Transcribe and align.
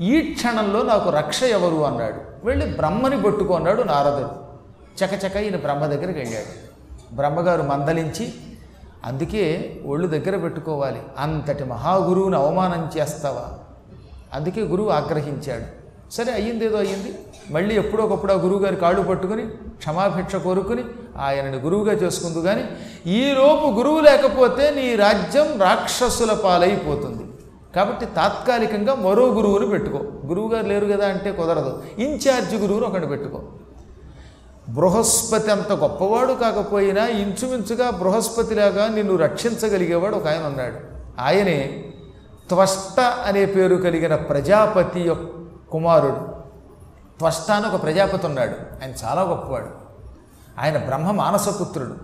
ఈ 0.00 0.34
క్షణంలో 0.34 0.82
నాకు 0.82 1.10
రక్ష 1.10 1.42
ఎవరు 1.42 1.86
అన్నాడు. 1.86 2.46
వెళ్ళి 2.46 2.66
బ్రహ్మని 2.66 3.22
పట్టుకున్నాడు 3.22 3.82
నారదుడు. 3.82 4.46
చకచక 5.04 5.36
ఈయన 5.36 5.56
బ్రహ్మ 5.56 5.86
దగ్గరికి 5.86 6.18
వెళ్ళాడు. 6.18 6.66
బ్రహ్మగారు 7.14 7.62
మందలించి 7.62 8.32
అందుకే 9.04 9.76
ఒళ్ళు 9.86 10.08
దగ్గర 10.08 10.36
పెట్టుకోవాలి. 10.36 11.02
అంతటి 11.18 11.64
మహాగురువుని 11.64 12.36
అవమానం 12.36 12.90
చేస్తావా? 12.98 13.58
అందుకే 14.34 14.60
గురువు 14.60 14.88
ఆగ్రహించాడు. 14.88 15.86
సరే 16.12 16.32
అయ్యింది 16.32 16.64
ఏదో 16.64 16.76
అయ్యింది. 16.76 17.18
మళ్ళీ 17.50 17.74
ఎప్పుడో 17.74 18.04
ఒకప్పుడు 18.04 18.32
ఆ 18.32 18.36
గురువుగారి 18.36 18.76
కాళ్ళు 18.76 19.02
పట్టుకుని 19.02 19.42
క్షమాభిక్ష 19.48 20.36
కోరుకుని 20.36 20.84
ఆయనని 21.18 21.56
గురువుగా 21.56 21.92
చేసుకుందు 21.92 22.38
కానీ 22.38 22.64
ఈలోపు 23.06 23.66
గురువు 23.70 24.00
లేకపోతే 24.00 24.70
నీ 24.70 24.94
రాజ్యం 24.94 25.62
రాక్షసుల 25.62 26.32
పాలైపోతుంది. 26.32 27.24
కాబట్టి 27.76 28.06
తాత్కాలికంగా 28.06 28.94
మరో 28.94 29.26
గురువుని 29.26 29.68
పెట్టుకో. 29.68 29.98
గురువుగారు 30.26 30.66
లేరు 30.66 30.86
కదా 30.86 31.08
అంటే 31.08 31.32
కుదరదు. 31.32 31.82
ఇన్ఛార్జ్ 31.98 32.54
గురువుని 32.54 32.86
ఒకటి 32.86 33.06
పెట్టుకో. 33.06 33.42
బృహస్పతి 34.68 35.50
అంత 35.50 35.72
గొప్పవాడు 35.72 36.32
కాకపోయినా 36.32 37.06
ఇంచుమించుగా 37.06 37.90
బృహస్పతిలాగా 37.90 38.88
నిన్ను 38.88 39.16
రక్షించగలిగేవాడు 39.16 40.16
ఒక 40.16 40.28
ఆయన 40.28 40.46
ఉన్నాడు. 40.46 40.76
ఆయనే 41.20 41.84
త్వష్ట 42.48 43.00
అనే 43.00 43.44
పేరు 43.44 43.76
కలిగిన 43.76 44.16
ప్రజాపతి 44.16 45.00
యొక్క 45.00 45.48
కుమారుడు. 45.70 46.26
త్వష్ట 47.18 47.50
అని 47.50 47.66
ఒక 47.66 47.82
ప్రజాపతి 47.82 48.26
ఉన్నాడు. 48.26 48.84
ఆయన 48.84 48.92
చాలా 49.04 49.22
గొప్పవాడు. 49.22 49.66
ఆయన 50.58 50.78
బ్రహ్మ 50.78 51.10
మానసపుత్రుడు. 51.10 51.94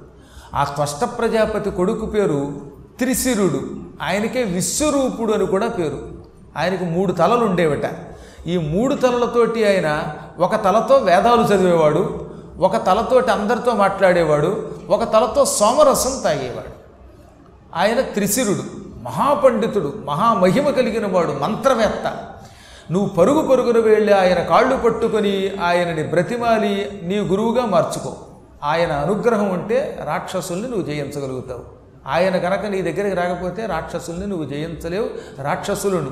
ఆ 0.55 0.65
త్వష్ట 0.65 1.05
ప్రజాపతి 1.19 1.71
కొడుకు 1.71 2.07
పేరు 2.07 2.53
త్రిశిరుడు. 2.99 3.82
ఆయనకే 4.03 4.43
విశ్వరూపుడు 4.43 5.33
అని 5.33 5.47
కూడా 5.47 5.69
పేరు. 5.69 5.99
ఆయనకు 6.57 6.85
మూడు 6.85 7.13
తలలు 7.13 7.45
ఉండేవట. 7.45 7.91
ఈ 8.47 8.59
మూడు 8.59 8.95
తలలతోటి 8.95 9.69
ఆయన 9.69 10.15
ఒక 10.39 10.65
తలతో 10.65 10.97
వేదాలు 10.97 11.43
చదివేవాడు 11.43 12.31
ఒక 12.59 12.77
తలతోటి 12.87 13.31
అందరితో 13.31 13.75
మాట్లాడేవాడు 13.75 14.71
ఒక 14.89 15.13
తలతో 15.13 15.45
సోమరసం 15.45 16.21
తాగేవాడు. 16.25 16.73
ఆయన 17.75 18.01
త్రిశిరుడు 18.01 18.63
మహాపండితుడు 19.03 19.95
మహామహిమ 20.05 20.71
కలిగిన 20.71 21.07
వాడు 21.07 21.33
మంత్రవేత్త. 21.33 22.19
నువ్వు 22.91 23.09
పరుగు 23.09 23.43
పరుగున 23.43 23.79
వెళ్ళి 23.79 24.13
ఆయన 24.13 24.43
కాళ్ళు 24.43 24.77
పట్టుకొని 24.77 25.51
ఆయనని 25.63 26.03
బ్రతిమాలి 26.03 27.01
నీ 27.03 27.19
గురువుగా 27.19 27.67
మార్చుకో. 27.67 28.17
ఆయన 28.65 28.93
అనుగ్రహం 28.93 29.49
ఉంటే 29.49 30.05
రాక్షసుల్ని 30.05 30.69
నువ్వు 30.69 30.87
జయించగలుగుతావు. 30.87 31.82
ఆయన 32.07 32.39
కనుక 32.39 32.67
నీ 32.67 32.83
దగ్గరికి 32.83 33.15
రాకపోతే 33.15 33.67
రాక్షసుల్ని 33.67 34.27
నువ్వు 34.27 34.45
జయించలేవు. 34.45 35.11
రాక్షసులను 35.43 36.11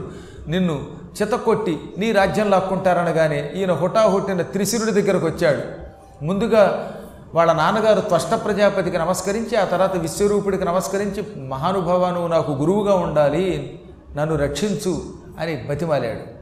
నిన్ను 0.48 0.86
చితకొట్టి 1.22 1.80
నీ 1.98 2.12
రాజ్యం 2.12 2.50
లాక్కుంటారనగానే 2.50 3.52
ఈయన 3.55 3.72
హుటాహుట్టిన 3.72 4.42
త్రిశిరుడి 4.42 4.91
దగ్గరకు 4.91 5.27
వచ్చాడు. 5.27 5.91
ముందుగా 6.24 6.92
వాళ్ళ 7.34 7.52
నాన్నగారు 7.52 8.00
త్వష్ట 8.00 8.34
ప్రజాపతికి 8.44 8.98
నమస్కరించి 8.98 9.56
ఆ 9.56 9.64
తర్వాత 9.64 9.97
విశ్వరూపుడికి 9.97 10.64
నమస్కరించి 10.64 11.41
మహానుభావాను 11.41 12.14
నువ్వు 12.14 12.28
నాకు 12.28 12.52
గురువుగా 12.52 12.94
ఉండాలి 12.94 13.80
నన్ను 14.16 14.36
రక్షించు 14.36 15.02
అని 15.38 15.66
బతిమాలాడు. 15.70 16.41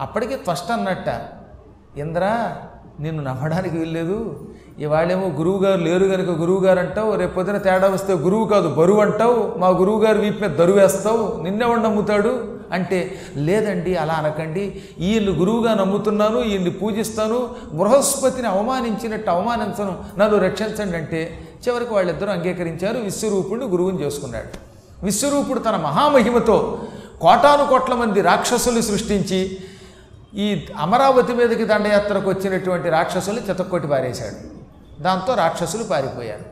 అప్పటికి 0.00 0.36
త్వష్ట 0.36 0.72
అన్నట్ట 0.72 1.08
ఇంద్ర 1.98 2.54
నిన్ను 3.00 3.22
నమ్మడానికి 3.22 3.78
వీల్లేదు. 3.78 4.48
ఇవాళేమో 4.80 5.26
గురువు 5.28 5.64
గారు 5.64 5.80
లేరు 5.80 6.04
కనుక 6.04 6.30
గురువుగారు 6.40 6.78
అంటావు 6.78 7.14
రేపు 7.14 7.34
పొద్దున 7.34 7.58
తేడా 7.58 7.88
వస్తే 7.88 8.12
గురువు 8.12 8.44
కాదు 8.44 8.68
బరువు 8.68 9.00
అంటావు 9.00 9.54
మా 9.58 9.68
గురువుగారు 9.68 10.18
వీపు 10.18 10.42
మీద 10.42 10.50
దరువు 10.50 10.78
వేస్తావు 10.78 11.42
నిన్నెవడు 11.42 11.80
నమ్ముతాడు 11.80 12.56
అంటే 12.72 13.18
లేదండి 13.36 13.94
అలా 13.94 14.14
అనకండి. 14.14 14.82
ఈయన్ని 14.98 15.32
గురువుగా 15.32 15.74
నమ్ముతున్నాను 15.74 16.38
ఈయన్ని 16.42 16.70
పూజిస్తాను 16.70 17.48
బృహస్పతిని 17.74 18.48
అవమానించినట్టు 18.48 19.30
అవమానించను 19.30 19.98
నన్ను 20.18 20.38
రక్షించండి 20.38 20.96
అంటే 20.96 21.38
చివరికి 21.68 21.94
వాళ్ళిద్దరూ 21.94 22.30
అంగీకరించారు 22.30 22.98
విశ్వరూపుడిని 22.98 23.66
గురువుని 23.66 24.02
చేసుకున్నాడు. 24.02 24.50
విశ్వరూపుడు 25.04 25.58
తన 25.58 25.76
మహామహిమతో 25.76 26.78
కోటాను 27.20 27.66
కోట్ల 27.66 27.94
మంది 27.94 28.20
రాక్షసుల్ని 28.20 28.82
సృష్టించి 28.82 29.58
ఈ 30.34 30.66
అమరావతి 30.80 31.32
మీదకి 31.32 31.64
దండయాత్రకు 31.64 32.28
వచ్చినటువంటి 32.30 32.90
రాక్షసుల్ని 32.90 33.42
చితక్కొట్టి 33.48 33.88
పారేశాడు. 33.88 34.55
దాంతో 35.00 35.34
రాక్షసులు 35.34 35.84
పారిపోయారు. 35.84 36.44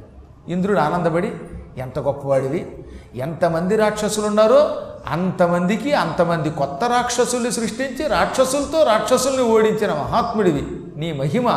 ఇంద్రుడు 0.49 0.79
ఆనందపడి 0.79 1.33
ఎంత 1.79 1.99
గొప్పవాడివి 1.99 2.67
ఎంతమంది 3.15 3.77
రాక్షసులు 3.77 4.27
ఉన్నారో 4.27 4.61
అంతమందికి 5.07 5.93
అంతమంది 5.93 6.51
కొత్త 6.51 6.85
రాక్షసుల్ని 6.85 7.53
సృష్టించి 7.53 8.09
రాక్షసులతో 8.09 8.83
రాక్షసుల్ని 8.83 9.43
ఓడించిన 9.43 9.93
మహాత్ముడివి 9.93 10.65
నీ 10.97 11.13
మహిమ. 11.13 11.49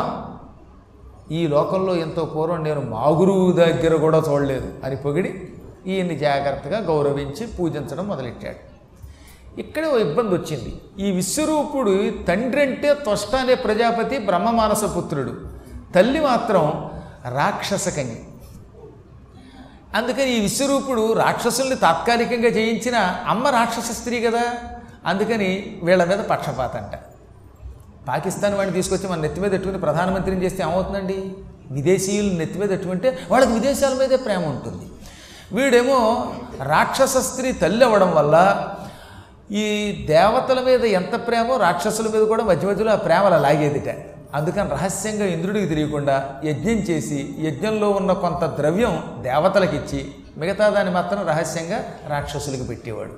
ఈ 1.32 1.48
లోకంలో 1.48 1.96
ఎంతో 1.96 2.26
పూర్వం 2.26 2.64
నేను 2.64 2.82
మా 2.82 3.08
గురువు 3.08 3.52
దగ్గర 3.52 3.96
కూడా 3.96 4.18
చూడలేదు 4.18 4.68
అని 4.84 4.96
పొగిడి 4.96 5.52
ఈయన్ని 5.88 6.18
జాగ్రత్తగా 6.18 6.80
గౌరవించి 6.80 7.48
పూజించడం 7.48 8.08
మొదలెట్టాడు. 8.08 8.62
ఇక్కడే 9.62 9.88
ఓ 9.88 9.98
ఇబ్బంది 9.98 10.34
వచ్చింది. 10.36 10.82
ఈ 11.00 11.12
విశ్వరూపుడు 11.12 11.94
తండ్రి 12.28 12.62
అంటే 12.62 12.94
త్వష్ట 12.94 13.36
అనే 13.36 13.56
ప్రజాపతి 13.56 14.18
బ్రహ్మమానస 14.18 14.84
పుత్రుడు. 14.98 15.57
తల్లి 15.96 16.20
మాత్రం 16.20 16.92
రాక్షస 17.34 17.90
కన్య. 17.90 18.16
అందుకని 19.96 20.30
ఈ 20.30 20.40
విశ్వరూపుడు 20.40 21.14
రాక్షసుల్ని 21.14 21.76
తాత్కాలికంగా 21.76 22.50
జయించిన 22.50 22.96
అమ్మ 23.28 23.48
రాక్షస 23.48 23.92
స్త్రీ 23.92 24.22
కదా. 24.22 24.44
అందుకని 25.06 25.80
వీళ్ళ 25.84 26.04
మీద 26.04 26.20
పక్షపాత 26.20 26.76
అంట. 26.76 27.00
పాకిస్తాన్ 28.08 28.56
వాడిని 28.56 28.74
తీసుకొచ్చి 28.74 29.10
మన 29.10 29.20
నెత్తి 29.20 29.42
మీద 29.42 29.52
పెట్టుకుని 29.52 29.80
ప్రధానమంత్రిని 29.80 30.44
చేస్తే 30.44 30.64
ఏమవుతుందండి? 30.64 31.34
విదేశీయులు 31.72 32.38
నెత్తి 32.38 32.60
మీద 32.60 32.70
పెట్టుకుంటే 32.70 33.20
వాళ్ళకి 33.32 33.52
విదేశాల 33.52 33.94
మీదే 33.94 34.16
ప్రేమ 34.16 34.46
ఉంటుంది. 34.46 34.92
వీడేమో 35.52 36.34
రాక్షస 36.64 37.18
స్త్రీ 37.18 37.52
తల్లి 37.52 37.86
అవ్వడం 37.86 38.16
వల్ల 38.16 38.68
ఈ 39.52 39.92
దేవతల 40.08 40.62
మీద 40.62 40.86
ఎంత 40.86 41.28
ప్రేమో 41.28 41.58
రాక్షసుల 41.58 42.08
మీద 42.08 42.28
కూడా 42.28 42.44
మధ్య 42.44 42.68
మధ్యలో 42.68 42.92
ఆ 42.92 42.96
ప్రేమలు 42.96 43.42
లాగేదిట. 43.42 44.17
అందుకని 44.38 44.70
రహస్యంగా 44.70 45.26
ఇంద్రుడికి 45.26 45.68
తెలియకుండా 45.68 46.42
యజ్ఞం 46.46 46.74
చేసి 46.74 47.36
యజ్ఞంలో 47.40 47.90
ఉన్న 47.90 48.14
కొంత 48.14 48.46
ద్రవ్యం 48.46 49.04
దేవతలకిచ్చి 49.22 50.12
మిగతా 50.38 50.70
దాన్ని 50.70 50.94
మాత్రం 50.94 51.28
రహస్యంగా 51.28 51.84
రాక్షసులకు 52.08 52.64
పెట్టేవాడు. 52.64 53.12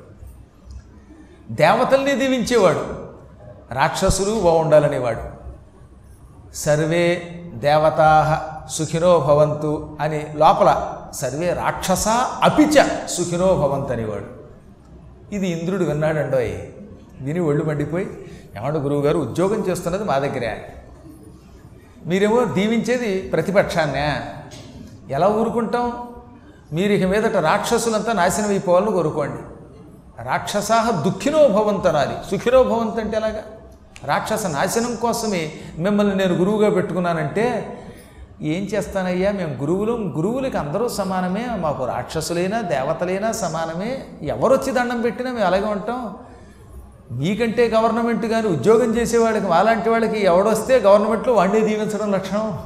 దేవతల్ని 1.51 2.15
దీవించేవాడు. 2.15 3.09
రాక్షసులు 3.73 4.39
బాగుండాలనేవాడు. 4.39 5.39
సర్వే 6.55 7.21
దేవతా 7.53 8.41
సుఖినో 8.71 9.19
భవంతు 9.19 9.97
అని 10.01 10.27
లోపల 10.35 10.97
సర్వే 11.13 11.53
రాక్షస 11.53 12.07
అపిచ 12.43 12.83
సుఖినో 13.07 13.55
భవంతు 13.55 13.93
అనేవాడు. 13.93 14.25
ఇది 15.35 15.47
ఇంద్రుడు 15.47 15.83
విన్నాడండోయ్. 15.83 16.57
విని 17.21 17.39
ఒళ్ళు 17.39 17.65
మండిపోయి 17.65 18.31
ఏమంటే 18.57 18.79
గురువుగారు 18.79 19.17
ఉద్యోగం 19.17 19.67
చేస్తున్నది 19.67 20.03
మా 20.03 20.19
దగ్గరే. 20.19 20.75
మీరేమో 22.09 22.45
దీవించేది 22.45 23.29
ప్రతిపక్షాన్నే. 23.29 24.21
ఎలా 25.09 25.27
ఊరుకుంటాం? 25.27 26.07
మీరు 26.73 26.93
ఇక 26.93 27.03
మీదట 27.05 27.35
రాక్షసులంతా 27.35 28.13
నాశనం 28.13 28.49
అయిపోవాలని 28.49 28.91
కోరుకోండి. 28.91 29.41
రాక్షసాహ 30.23 30.91
దుఃఖినో 30.91 31.47
భవంతనాలి 31.47 32.15
సుఖినో 32.31 32.63
భవంత 32.63 32.99
అంటే 32.99 33.17
ఎలాగా? 33.17 33.43
రాక్షస 34.03 34.45
నాశనం 34.45 34.95
కోసమే 34.95 35.51
మిమ్మల్ని 35.77 36.15
నేను 36.15 36.33
గురువుగా 36.33 36.69
పెట్టుకున్నానంటే 36.69 37.77
ఏం 38.41 38.63
చేస్తానయ్యా? 38.63 39.31
మేము 39.31 39.53
గురువులు. 39.53 39.91
గురువులకి 39.91 40.57
అందరూ 40.57 40.87
సమానమే. 40.87 41.47
మాకు 41.55 41.85
రాక్షసులైనా 41.85 42.61
దేవతలైనా 42.61 43.31
సమానమే. 43.31 44.05
ఎవరొచ్చి 44.21 44.71
దండం 44.71 45.01
పెట్టినా 45.01 45.31
మేము 45.31 45.45
అలాగే 45.45 45.65
ఉంటాం. 45.65 46.15
నీకంటే 47.11 47.67
గవర్నమెంట్ 47.67 48.25
కానీ 48.25 48.47
ఉద్యోగం 48.47 48.95
చేసేవాళ్ళకి 48.95 49.47
అలాంటి 49.47 49.89
వాళ్ళకి 49.89 50.25
ఎవడొస్తే 50.25 50.77
గవర్నమెంట్లో 50.77 51.33
వాడిని 51.33 51.59
దీవించడం 51.59 52.11
లక్షణం. 52.11 52.57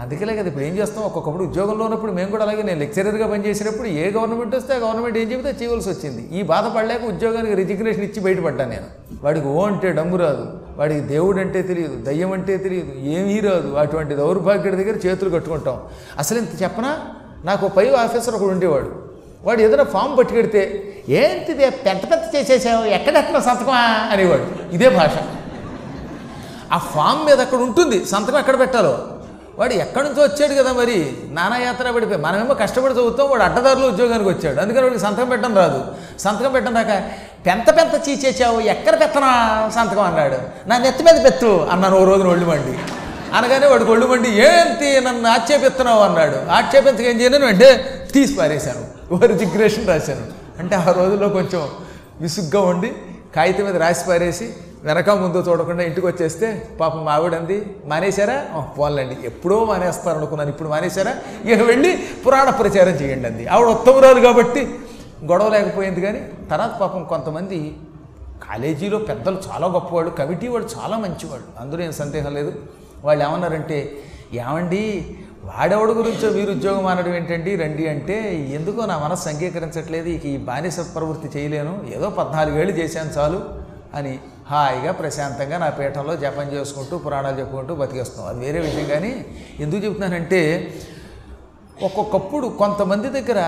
అందుకేలే 0.00 0.36
కదా 0.36 0.48
ఇప్పుడు 0.48 0.64
ఏం 0.64 0.78
చేస్తాం? 0.78 1.04
ఒక్కొక్కప్పుడు 1.04 1.44
ఉద్యోగంలో 1.44 1.84
ఉన్నప్పుడు 1.84 2.12
మేము 2.12 2.30
కూడా 2.30 2.42
అలాగే 2.42 2.62
నేను 2.62 2.78
లెక్చరర్గా 2.78 3.26
పనిచేసినప్పుడు 3.26 3.88
ఏ 3.88 4.10
గవర్నమెంట్ 4.10 4.56
వస్తే 4.56 4.74
ఆ 4.74 4.76
గవర్నమెంట్ 4.76 5.18
ఏం 5.18 5.32
చెబితే 5.32 5.64
చేయవలసి 5.64 5.88
వచ్చింది. 5.88 6.38
ఈ 6.38 6.42
బాధపడలేక 6.42 7.04
ఉద్యోగానికి 7.04 7.54
రిజిగ్నేషన్ 7.54 8.04
ఇచ్చి 8.04 8.20
బయటపడ్డాను 8.20 8.70
నేను. 8.70 8.86
వాడికి 9.24 9.46
ఓ 9.46 9.66
అంటే 9.66 9.92
డమ్ము 9.92 10.16
రాదు. 10.16 10.58
వాడికి 10.76 11.00
దేవుడు 11.00 11.40
అంటే 11.40 11.62
తెలియదు 11.62 12.04
దయ్యం 12.04 12.32
అంటే 12.32 12.56
తెలియదు 12.56 12.92
ఏమీ 12.98 13.40
రాదు. 13.40 13.74
అటువంటి 13.74 14.14
దౌర్భాగ్యుడి 14.14 14.84
దగ్గర 14.84 15.06
చేతులు 15.06 15.30
కట్టుకుంటాం. 15.30 15.80
అసలు 16.18 16.38
ఇంత 16.38 16.62
చెప్పనా? 16.62 16.98
నాకు 17.44 17.68
పై 17.68 17.90
ఆఫీసర్ 17.90 18.34
ఒకడు 18.34 18.48
ఉండేవాడు. 18.48 19.09
వాడు 19.44 19.60
ఏదైనా 19.60 19.84
ఫామ్ 19.84 20.18
పట్టుకెడితే 20.18 20.92
ఏంటిదే 21.08 21.70
పెద్ద 21.70 22.10
పెద్ద 22.10 22.36
చేసేసావు? 22.36 22.84
ఎక్కడెక్కడ 22.84 23.38
సంతకమా 23.38 24.08
అనేవాడు. 24.12 24.74
ఇదే 24.74 24.88
భాష. 24.88 25.10
ఆ 26.72 26.78
ఫామ్ 26.78 27.26
మీద 27.26 27.40
అక్కడ 27.40 27.58
ఉంటుంది. 27.58 28.04
సంతకం 28.04 28.38
ఎక్కడ 28.38 28.58
పెట్టాలో? 28.58 28.98
వాడు 29.58 29.74
ఎక్కడి 29.74 30.08
నుంచో 30.08 30.22
వచ్చాడు 30.22 30.54
కదా 30.54 30.72
మరి. 30.72 31.12
నానాయాత్ర 31.30 31.90
పడిపోయి. 31.90 32.18
మనమేమో 32.18 32.54
కష్టపడి 32.54 32.92
చదువుతాం 32.92 33.30
వాడు 33.30 33.42
అడ్డదారులు 33.42 33.86
ఉద్యోగానికి 33.86 34.28
వచ్చాడు. 34.28 34.60
అందుకని 34.60 34.82
వాడికి 34.82 35.00
సంతకం 35.00 35.28
పెట్టడం 35.28 35.56
రాదు. 35.56 35.84
సంతకం 36.18 36.52
పెట్టడం 36.52 36.76
రాక 36.76 37.10
పెంత 37.46 37.76
పెంత 37.76 38.08
చీచేసావు 38.08 38.60
ఎక్కడ 38.60 39.00
పెత్తనా 39.00 39.70
సంతకం? 39.74 40.02
అన్నాడు. 40.02 40.68
నా 40.68 40.78
నెత్తి 40.78 41.04
మీద 41.04 41.24
పెత్తు 41.24 41.68
అన్నాను 41.70 41.98
ఓ 42.00 42.04
రోజున 42.04 42.26
ఒళ్ళు 42.26 42.46
మండి. 42.46 42.78
అనగానే 43.34 43.66
వాడికి 43.66 43.90
ఒళ్ళు 43.90 44.06
మండి 44.06 44.28
ఏంటి 44.28 45.00
నన్ను 45.00 45.28
ఆక్షేపిస్తున్నావు? 45.30 46.00
అన్నాడు. 46.00 46.50
ఆక్షేపించక 46.50 47.00
ఏం 47.00 47.20
చేయను? 47.20 47.46
అంటే 47.46 47.84
తీసి 48.12 48.34
పారేశాను. 48.34 48.99
ఓ 49.12 49.16
రిజిగ్రేషన్ 49.26 49.86
రాశాను 49.88 50.24
అంటే 50.60 50.74
ఆ 50.76 50.92
రోజుల్లో 50.92 51.28
కొంచెం 51.28 51.62
విసుగ్గా 52.20 52.60
ఉండి 52.60 52.90
కాగితం 53.36 53.64
మీద 53.64 53.76
రాసి 53.76 54.04
పారేసి 54.08 54.46
వెనక 54.84 55.10
ముందు 55.10 55.38
చూడకుండా 55.48 55.82
ఇంటికి 55.82 56.06
వచ్చేస్తే 56.06 56.68
పాపం 56.80 57.04
మా 57.04 57.12
ఆవిడంది 57.12 57.56
మానేశారా? 57.84 58.36
పోన్లండి. 58.78 59.16
ఎప్పుడో 59.24 59.64
మానేస్తారు 59.64 60.18
అనుకున్నాను 60.18 60.50
ఇప్పుడు 60.50 60.68
మానేశారా? 60.68 61.12
ఇక 61.44 61.60
వెళ్ళి 61.62 61.96
పురాణ 62.26 62.50
ప్రచారం 62.50 62.92
చేయండి 62.92 63.26
అంది. 63.26 63.46
ఆవిడ 63.46 63.66
ఉత్తమరాలు 63.66 64.20
కాబట్టి 64.20 64.62
గొడవ 65.24 65.48
లేకపోయింది 65.48 66.00
కానీ 66.00 66.20
తర్వాత 66.50 66.78
పాపం 66.80 67.04
కొంతమంది 67.04 67.76
కాలేజీలో 68.48 68.98
పెద్దలు 68.98 69.38
చాలా 69.50 69.66
గొప్పవాళ్ళు 69.66 70.10
కమిటీ 70.10 70.48
వాళ్ళు 70.48 70.68
చాలా 70.78 70.96
మంచివాళ్ళు. 70.96 71.46
అందులో 71.60 71.82
ఏం 71.82 71.92
సందేహం 71.92 72.34
లేదు. 72.34 72.52
వాళ్ళు 73.04 73.24
ఏమన్నారంటే 73.24 73.98
ఏమండి 74.34 74.82
వాడెవడి 75.44 75.92
గురించో 75.92 76.30
మీరు 76.30 76.50
ఉద్యోగం 76.50 76.86
అనడం 76.86 77.14
ఏంటండి? 77.14 77.56
రండి 77.56 77.88
అంటే 77.88 78.16
ఎందుకో 78.34 78.86
నా 78.86 78.98
మనసు 78.98 79.28
అంగీకరించట్లేదు 79.28 80.08
ఇక 80.08 80.26
ఈ 80.26 80.36
బానిస 80.36 80.78
ప్రవృత్తి 80.94 81.38
చేయలేను 81.38 81.72
ఏదో 81.96 82.10
పద్నాలుగేళ్ళు 82.10 82.72
చేశాను 82.72 83.10
చాలు 83.10 83.40
అని 83.94 84.18
హాయిగా 84.50 84.92
ప్రశాంతంగా 84.92 85.58
నా 85.58 85.68
పీఠంలో 85.68 86.16
జపం 86.16 86.42
చేసుకుంటూ 86.42 86.98
పురాణాలు 86.98 87.38
చెప్పుకుంటూ 87.38 87.74
బతికేస్తాం 87.74 88.26
అది 88.26 88.40
వేరే 88.40 88.60
విషయం 88.60 88.86
కానీ 88.88 89.12
ఎందుకు 89.60 89.80
చెప్తున్నానంటే 89.84 90.40
ఒక్కొక్కప్పుడు 91.82 92.46
కొంతమంది 92.46 93.08
దగ్గర 93.08 93.40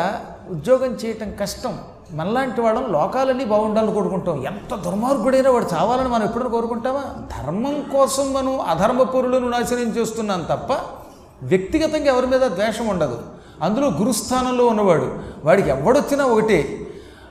ఉద్యోగం 0.50 0.92
చేయటం 0.92 1.30
కష్టం. 1.40 1.78
మనలాంటి 2.12 2.60
వాళ్ళం 2.60 2.92
లోకాలన్నీ 2.92 3.44
బాగుండాలని 3.44 3.92
కోరుకుంటాం. 3.92 4.44
ఎంత 4.46 4.74
దుర్మార్గుడైనా 4.74 5.50
వాడు 5.50 5.68
చావాలని 5.74 6.08
మనం 6.08 6.24
ఎప్పుడైనా 6.24 6.50
కోరుకుంటామా? 6.50 7.04
ధర్మం 7.36 7.76
కోసం 7.92 8.32
మనం 8.32 8.60
అధర్మ 8.60 9.02
పరులను 9.02 9.48
నాశనం 9.50 9.90
చేస్తున్నాం 9.96 10.42
తప్ప 10.50 10.72
వ్యక్తిగతంగా 11.42 12.04
ఎవరి 12.04 12.26
మీద 12.26 12.40
ద్వేషం 12.40 12.86
ఉండదు. 12.86 13.18
అందులో 13.62 13.88
గురుస్థానంలో 13.88 14.66
ఉన్నవాడు 14.66 15.18
వాడికి 15.44 15.70
ఎవడొచ్చినా 15.70 16.24
ఒకటే. 16.24 16.86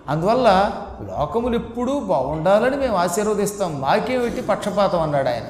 అందువల్ల 0.10 0.72
లోకములు 1.02 1.56
ఎప్పుడూ 1.56 2.00
బాగుండాలని 2.00 2.78
మేము 2.78 2.98
ఆశీర్వదిస్తాం. 2.98 3.82
మాకేమిటి 3.82 4.42
పక్షపాతం 4.42 5.02
అన్నాడు 5.02 5.30
ఆయన. 5.30 5.44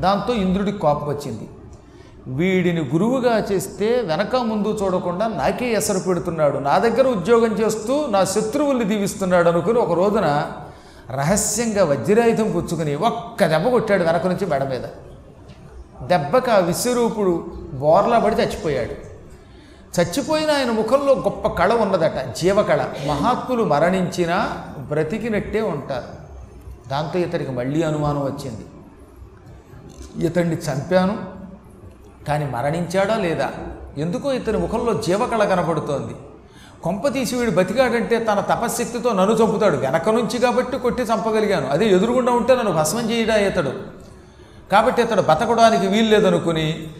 దాంతో 0.00 0.34
ఇంద్రుడికి 0.34 0.78
కోపం 0.78 1.08
వచ్చింది 1.08 1.48
వీడిని 2.26 2.80
గురువుగా 2.80 3.46
చేస్తే 3.52 4.00
వెనక 4.04 4.36
ముందు 4.36 4.78
చూడకుండా 4.82 5.28
నాకే 5.28 5.72
ఎసరు 5.72 5.98
పెడుతున్నాడు. 5.98 6.58
నా 6.58 6.78
దగ్గర 6.78 7.08
ఉద్యోగం 7.08 7.52
చేస్తూ 7.52 8.06
నా 8.06 8.24
శత్రువుల్ని 8.24 8.84
దీవిస్తున్నాడు 8.84 9.48
అనుకుని 9.48 9.78
ఒక 9.78 9.92
రోజున 9.92 10.52
రహస్యంగా 11.10 11.84
వజ్రాయుధం 11.84 12.50
పుచ్చుకుని 12.50 12.94
ఒక్క 12.94 13.46
దెబ్బ 13.46 13.68
కొట్టాడు 13.68 14.04
వెనక 14.04 14.26
నుంచి 14.26 14.46
మెడ 14.46 14.64
మీద. 14.64 14.82
దెబ్బకి 16.02 16.50
ఆ 16.50 16.58
విశ్వరూపుడు 16.58 17.55
బోర్లా 17.78 18.18
పడి 18.18 18.36
చచ్చిపోయాడు. 18.36 19.16
చచ్చిపోయిన 20.00 20.50
ఆయన 20.50 20.70
ముఖంలో 20.70 21.12
గొప్ప 21.14 21.48
కళ 21.48 21.74
ఉన్నదట 21.74 22.36
జీవకళ. 22.38 22.84
మహాత్ములు 23.08 23.64
మరణించినా 23.64 24.64
బ్రతికినట్టే 24.78 25.60
ఉంటారు. 25.60 26.26
దాంతో 26.88 27.18
ఇతనికి 27.18 27.50
మళ్ళీ 27.50 27.82
అనుమానం 27.82 28.20
వచ్చింది. 28.20 28.64
ఇతన్ని 30.26 30.56
చంపాను 30.56 31.24
కానీ 32.28 32.44
మరణించాడా 32.44 33.16
లేదా? 33.16 33.50
ఎందుకో 33.98 34.32
ఇతని 34.32 34.58
ముఖంలో 34.58 34.94
జీవకళ 34.94 35.44
కనపడుతోంది. 35.44 36.16
కొంప 36.82 37.08
తీసి 37.08 37.36
వీడు 37.36 37.50
బతికాడంటే 37.50 38.24
తన 38.24 38.40
తపశ్శక్తితో 38.40 39.12
నన్ను 39.12 39.34
చంపుతాడు. 39.34 39.76
వెనక 39.76 40.08
నుంచి 40.08 40.38
కాబట్టి 40.38 40.78
కొట్టి 40.78 41.02
చంపగలిగాను. 41.02 41.68
అదే 41.68 41.86
ఎదురుగుండా 41.86 42.32
ఉంటే 42.32 42.54
నన్ను 42.54 42.72
భస్మం 42.72 43.10
చేయడా 43.10 43.36
ఇతడు? 43.36 43.72
కాబట్టి 44.72 45.02
ఇతడు 45.02 45.22
బతకడానికి 45.22 45.86
వీల్లేదనుకుని 45.86 46.90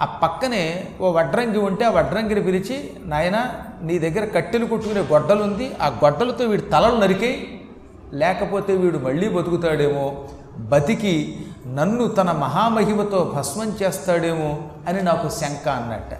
ఆ 0.00 0.04
పక్కనే 0.04 0.88
ఓ 1.00 1.12
వడ్రంగి 1.12 1.58
ఉంటే 1.58 1.84
ఆ 1.84 1.90
వడ్రంగిని 1.90 2.42
పిలిచి 2.42 2.92
నాయన 3.04 3.50
నీ 3.82 3.98
దగ్గర 3.98 4.24
కట్టెలు 4.24 4.66
కొట్టుకునే 4.66 5.00
గొడ్డలు 5.00 5.42
ఉంది 5.42 5.76
ఆ 5.82 5.88
గొడ్డలతో 5.88 6.44
వీడి 6.44 6.62
తలలు 6.62 6.96
నరికేయి. 6.96 7.68
లేకపోతే 8.12 8.74
వీడు 8.74 8.98
మళ్ళీ 8.98 9.28
బతుకుతాడేమో. 9.28 10.28
బతికి 10.58 11.44
నన్ను 11.66 12.06
తన 12.06 12.32
మహామహిమతో 12.32 13.32
భస్మం 13.34 13.76
చేస్తాడేమో 13.82 14.58
అని 14.88 15.02
నాకు 15.02 15.28
శంక 15.28 15.68
అన్నట్ట. 15.68 16.18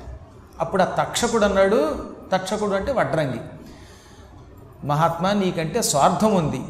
అప్పుడు 0.60 0.82
ఆ 0.82 0.84
తక్షకుడు 0.84 1.44
అన్నాడు 1.44 1.94
తక్షకుడు 2.32 2.70
అంటే 2.70 2.92
వడ్రంగి. 2.92 3.40
మహాత్మా 4.86 5.32
నీకంటే 5.32 5.82
స్వార్థం 5.82 6.34
ఉంది. 6.34 6.60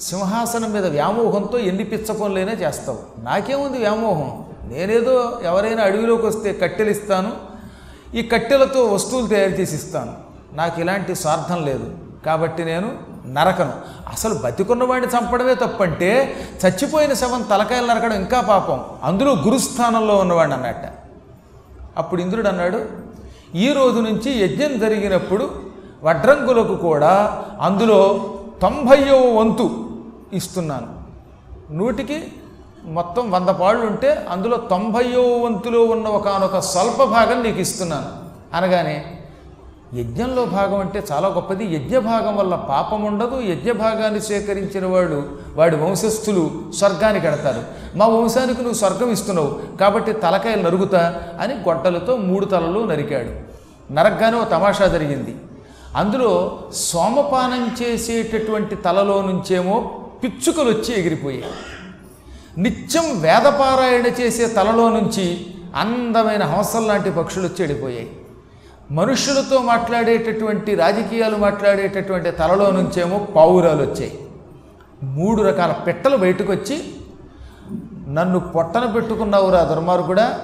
సింహాసనం 0.00 0.72
మీద 0.72 0.86
వ్యామోహంతో 0.86 1.58
ఎన్ని 1.58 1.84
పిచ్చ 1.84 2.38
చేస్తావు. 2.38 2.98
నాకేముంది 3.18 3.78
వ్యామోహం? 3.78 4.44
నేనేదో 4.66 5.40
ఎవరైనా 5.42 5.82
అడవిలోకి 5.82 6.26
వస్తే 6.26 6.52
కట్టెలు 6.52 6.90
ఇస్తాను 6.90 7.32
ఈ 8.14 8.22
కట్టెలతో 8.22 8.84
వస్తువులు 8.84 9.26
తయారు 9.26 9.50
చేసి 9.50 9.74
ఇస్తాను. 9.74 10.12
నాకు 10.52 10.80
ఇలాంటి 10.80 11.14
స్వార్థం 11.14 11.64
లేదు. 11.64 11.98
కాబట్టి 12.26 12.64
నేను 12.64 13.16
నరకను. 13.26 13.72
అసలు 14.12 14.34
బతికున్నవాడిని 14.34 15.12
చంపడమే 15.12 15.54
తప్పంటే 15.54 16.36
చచ్చిపోయిన 16.66 17.12
శవం 17.12 17.42
తలకాయలు 17.42 17.86
నరకడం 17.86 18.16
ఇంకా 18.16 18.40
పాపం. 18.40 18.84
అందులో 19.02 19.32
గురుస్థానంలో 19.32 20.16
ఉన్నవాడిని 20.16 20.56
అన్నట్ట. 20.56 20.84
అప్పుడు 21.96 22.20
ఇంద్రుడు 22.20 22.48
అన్నాడు 22.48 22.84
ఈ 23.54 23.72
రోజు 23.72 24.00
నుంచి 24.00 24.38
యజ్ఞం 24.38 24.78
జరిగినప్పుడు 24.78 25.50
వడ్రంగులకు 26.04 26.74
కూడా 26.74 27.44
అందులో 27.60 28.32
తొంభైవ 28.62 29.38
వంతు 29.38 29.90
ఇస్తున్నాను. 30.32 30.96
నూటికి 31.70 32.32
మొత్తం 32.86 33.30
వంద 33.30 33.48
పాళ్ళు 33.48 33.86
ఉంటే 33.86 34.26
అందులో 34.30 34.56
తొంభయో 34.56 35.22
వంతులో 35.38 35.84
ఉన్న 35.84 36.08
ఒకనొక 36.08 36.58
స్వల్ప 36.58 37.04
భాగం 37.04 37.42
నీకు 37.42 37.60
ఇస్తున్నాను. 37.60 38.06
అనగానే 38.56 39.04
యజ్ఞంలో 39.94 40.44
భాగం 40.44 40.80
అంటే 40.80 41.02
చాలా 41.12 41.28
గొప్పది. 41.28 41.74
యజ్ఞ 41.74 41.98
భాగం 41.98 42.36
వల్ల 42.36 42.54
పాపం 42.54 43.04
ఉండదు. 43.04 43.40
యజ్ఞ 43.40 43.72
భాగాన్ని 43.72 44.20
సేకరించిన 44.20 44.86
వాడు 44.86 45.24
వాడి 45.54 45.76
వంశస్థులు 45.76 46.50
స్వర్గానికి 46.76 47.26
వెడతారు 47.26 47.62
మా 47.96 48.06
వంశానికి 48.06 48.62
నువ్వు 48.62 48.78
స్వర్గం 48.78 49.10
ఇస్తున్నావు. 49.10 49.76
కాబట్టి 49.80 50.12
తలకాయలు 50.12 50.62
నరుగుతా 50.62 51.22
అని 51.40 51.54
గొడ్డలతో 51.54 52.16
మూడు 52.16 52.44
తలలు 52.44 52.86
నరికాడు. 52.86 53.56
నరగ్గానే 53.92 54.38
ఓ 54.38 54.44
తమాషా 54.44 54.86
జరిగింది. 54.86 55.36
అందులో 55.96 56.58
సోమపానం 56.72 57.76
చేసేటటువంటి 57.82 58.74
తలలో 58.74 59.22
నుంచేమో 59.22 60.00
పిచ్చుకలు 60.24 60.68
వచ్చి 60.68 61.00
ఎగిరిపోయాయి. 61.00 61.44
నిత్యం 62.58 63.20
వేదపారాయణ 63.20 64.06
చేసే 64.06 64.46
తలలో 64.46 64.88
నుంచి 64.88 65.46
అందమైన 65.76 66.42
హంసల 66.42 66.86
లాంటి 66.86 67.10
పక్షులు 67.10 67.48
చెడిపోయాయి. 67.60 68.10
మనుషులతో 68.90 69.62
మాట్లాడేటటువంటి 69.62 70.74
రాజకీయాలు 70.74 71.36
మాట్లాడేటటువంటి 71.36 72.30
తలలో 72.30 72.70
నుంచేమో 72.70 73.18
పావురాలు 73.18 73.82
వచ్చాయి. 73.82 74.18
మూడు 75.02 75.42
రకాల 75.42 75.72
పెట్టలు 75.72 76.16
బయటకు 76.16 76.52
వచ్చి 76.52 76.84
నన్ను 78.08 78.38
పొట్టన 78.38 78.84
పెట్టుకున్నావురా 78.84 79.64
దుర్మార్గుడా 79.64 80.40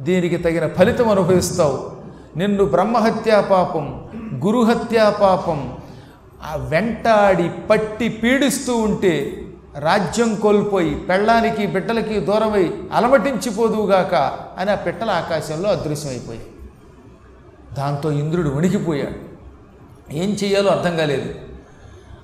దీనికి 0.00 0.36
తగిన 0.36 0.66
ఫలితం 0.66 1.08
అనుభవిస్తావు. 1.08 1.90
నిన్ను 2.38 2.64
బ్రహ్మహత్యా 2.64 3.40
పాపం 3.40 4.04
గురుహత్యా 4.44 5.10
పాపం 5.10 5.72
ఆ 6.42 6.56
వెంటాడి 6.56 7.50
పట్టి 7.70 8.08
పీడిస్తూ 8.08 8.76
ఉంటే 8.76 9.39
రాజ్యం 9.78 10.34
కోల్పోయి 10.34 10.94
పెళ్ళానికి 10.94 11.66
బిడ్డలకి 11.66 12.20
దూరమై 12.20 12.72
అలమటించిపోదువుగాక 12.92 14.14
అని 14.58 14.70
ఆ 14.70 14.74
పిట్టల 14.74 15.10
ఆకాశంలో 15.10 15.70
అదృశ్యమైపోయాయి 15.70 16.46
దాంతో 17.78 18.10
ఇంద్రుడు 18.10 18.50
వణికిపోయాడు. 18.50 19.30
ఏం 20.12 20.30
చేయాలో 20.30 20.70
అర్థం 20.70 20.96
కాలేదు. 20.96 21.34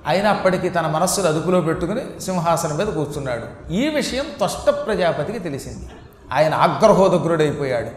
అయినా 0.06 0.30
అప్పటికి 0.30 0.68
తన 0.68 0.86
మనస్సును 0.86 1.28
అదుపులో 1.28 1.60
పెట్టుకుని 1.60 2.20
సింహాసనం 2.20 2.76
మీద 2.76 2.86
కూర్చున్నాడు. 2.86 3.72
ఈ 3.72 3.88
విషయం 3.88 4.24
త్వష్ట 4.38 4.70
ప్రజాపతికి 4.70 5.38
తెలిసింది. 5.38 5.88
ఆయన 6.32 6.54
ఆగ్రహోదగ్రుడైపోయాడు. 6.54 7.90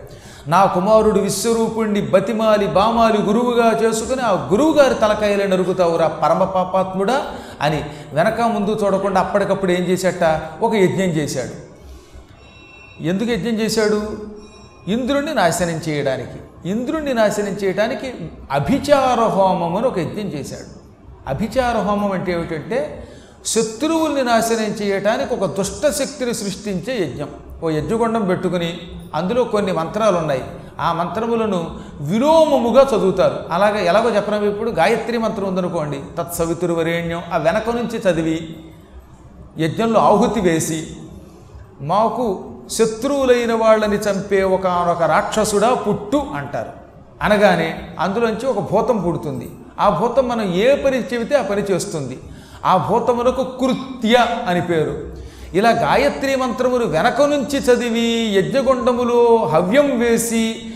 నా 0.48 0.66
కుమారుడు 0.66 1.20
విశ్వరూపుణ్ణి 1.20 2.02
బతిమాలి 2.02 2.68
బామాలి 2.68 3.22
గురువుగా 3.22 3.80
చేసుకుని 3.84 4.22
ఆ 4.22 4.32
గురువుగారి 4.32 4.96
తలకాయలే 4.96 5.48
నరుగుతావురా 5.48 6.08
పరమ 6.08 6.44
పాపాత్ముడా 6.44 7.26
అని 7.62 7.84
వెనక 8.14 8.42
ముందు 8.42 8.80
చూడకుండా 8.84 9.20
అప్పటికప్పుడు 9.22 9.72
ఏం 9.72 9.82
చేశాట? 9.82 10.42
ఒక 10.64 10.74
యజ్ఞం 10.74 11.10
చేశాడు. 11.10 11.70
ఎందుకు 13.04 13.32
యజ్ఞం 13.32 13.54
చేశాడు? 13.54 14.18
ఇంద్రుణ్ణి 14.88 15.34
నాశనం 15.34 15.82
చేయడానికి 15.90 16.70
ఇంద్రుణ్ణి 16.70 17.14
నాశనం 17.14 17.48
చేయడానికి 17.48 18.14
అభిచార 18.52 19.20
హోమం 19.20 19.76
అని 19.76 19.88
ఒక 19.88 20.00
యజ్ఞం 20.00 20.26
చేశాడు. 20.26 20.80
అభిచార 21.30 21.78
హోమం 21.78 22.12
అంటే 22.12 22.32
ఏమిటంటే 22.32 23.08
శత్రువుల్ని 23.46 24.24
నాశనం 24.24 24.86
చేయటానికి 24.86 25.34
ఒక 25.34 25.46
దుష్ట 25.46 25.90
శక్తిని 25.90 26.34
సృష్టించే 26.34 27.04
యజ్ఞం. 27.04 27.30
ఓ 27.64 27.70
యజ్ఞగుండం 27.70 28.26
పెట్టుకుని 28.26 28.82
అందులో 29.16 29.44
కొన్ని 29.44 29.72
మంత్రాలు 29.72 30.18
ఉన్నాయి 30.18 30.44
ఆ 30.80 30.94
మంత్రములను 30.94 31.80
విలోమముగా 32.02 32.82
చదువుతారు. 32.84 33.40
అలాగే 33.52 33.86
ఎలాగో 33.86 34.10
చెప్పడం 34.10 34.46
ఇప్పుడు 34.46 34.70
గాయత్రి 34.70 35.18
మంత్రం 35.18 35.48
ఉందనుకోండి. 35.48 36.02
తత్సవితురువరేణ్యం 36.18 37.22
ఆ 37.34 37.38
వెనక 37.38 37.70
నుంచి 37.70 37.98
చదివి 37.98 38.56
యజ్ఞంలో 39.58 40.00
ఆహుతి 40.00 40.40
వేసి 40.40 40.88
మాకు 41.82 42.46
శత్రువులైన 42.72 43.54
వాళ్ళని 43.54 43.96
చంపే 43.96 44.44
ఒకనొక 44.44 45.04
రాక్షసుడా 45.04 45.74
పుట్టు 45.74 46.26
అంటారు. 46.36 46.70
అనగానే 47.22 47.96
అందులోంచి 48.00 48.46
ఒక 48.46 48.72
భూతం 48.72 48.98
పుడుతుంది. 48.98 49.52
ఆ 49.80 49.90
భూతం 49.90 50.28
మనం 50.28 50.54
ఏ 50.54 50.76
పని 50.76 50.98
చెబితే 50.98 51.36
ఆ 51.36 51.42
పని 51.42 51.62
చేస్తుంది. 51.62 52.20
ఆ 52.66 52.88
భూతమునకు 52.90 53.44
కృత్య 53.44 54.26
అని 54.48 54.62
పేరు. 54.62 55.09
ఇలా 55.54 55.70
గాయత్రి 55.70 56.36
మంత్రములు 56.36 56.86
వెనక 56.86 57.22
నుంచి 57.22 57.58
చదివి 57.58 58.36
యజ్ఞగుండములో 58.38 59.50
హవ్యం 59.54 60.00
వేసి 60.00 60.74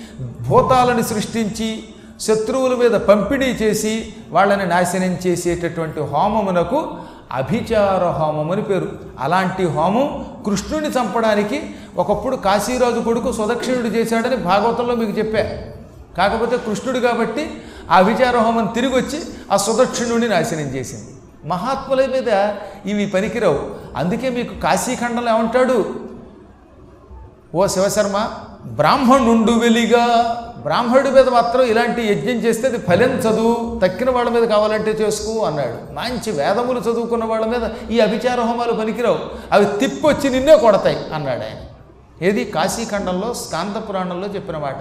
భూతాలను 0.47 1.01
సృష్టించి 1.01 1.83
శత్రువుల 2.19 2.75
మీద 2.75 2.91
పంపిణీ 2.91 3.45
చేసి 3.45 4.13
వాళ్ళని 4.29 4.65
నాశనం 4.65 5.17
చేసేటటువంటి 5.27 5.99
హోమమునకు 5.99 6.91
అభిచార 7.31 8.05
హోమం 8.05 8.51
అని 8.51 8.61
పేరు. 8.61 8.91
అలాంటి 9.19 9.65
హోమం 9.65 10.25
కృష్ణుని 10.45 10.87
చంపడానికి 10.87 11.61
ఒకప్పుడు 11.97 12.35
కాశీరాజు 12.35 12.99
కొడుకు 12.99 13.31
సుదక్షిణుడు 13.31 13.87
చేశాడని 13.87 14.35
భాగవతంలో 14.35 14.95
మీకు 14.95 15.19
చెప్పా. 15.19 15.73
కాకపోతే 16.17 16.57
కృష్ణుడు 16.57 16.99
కాబట్టి 16.99 17.51
ఆ 17.91 17.97
అభిచార 17.97 18.37
హోమం 18.37 18.65
తిరిగి 18.65 18.95
వచ్చి 18.95 19.19
ఆ 19.51 19.57
సుదక్షిణుడిని 19.57 20.27
నాశనం 20.27 20.75
చేసింది. 20.75 21.13
మహాత్ముల 21.47 22.05
మీద 22.05 22.53
ఇవి 22.85 23.05
పనికిరావు. 23.05 23.82
అందుకే 23.97 24.29
మీకు 24.29 24.61
కాశీఖండంలో 24.61 25.31
ఏమంటాడు? 25.35 25.95
ఓ 27.55 27.67
శివశర్మ 27.67 28.29
బ్రాహ్మణుండు 28.65 29.51
వెలిగా 29.51 30.05
బ్రాహ్మణుడి 30.61 31.11
మీద 31.11 31.29
మాత్రం 31.29 31.61
ఇలాంటి 31.61 32.01
యజ్ఞం 32.01 32.35
చేస్తే 32.35 32.67
అది 32.67 32.77
ఫలించదు 32.77 33.79
తక్కిన 33.83 34.09
వాళ్ళ 34.09 34.29
మీద 34.29 34.43
కావాలంటే 34.43 34.91
చేసుకో 34.91 35.45
అన్నాడు. 35.45 35.93
మంచి 35.93 36.31
వేదములు 36.31 36.79
చదువుకున్న 36.79 37.25
వాళ్ళ 37.25 37.45
మీద 37.45 37.89
ఈ 37.91 37.99
అభిచార 37.99 38.39
హోమాలు 38.41 38.71
పనికిరావు. 38.71 39.19
అవి 39.51 39.65
తిప్పొచ్చి 39.65 40.29
నిన్నే 40.29 40.55
కొడతాయి 40.55 40.97
అన్నాడు 41.13 41.41
ఆయన. 41.41 41.59
ఏది? 42.25 42.45
కాశీఖండంలో 42.45 43.33
స్కాంత 43.33 43.89
పురాణంలో 43.89 44.27
చెప్పిన 44.27 44.57
మాట. 44.57 44.77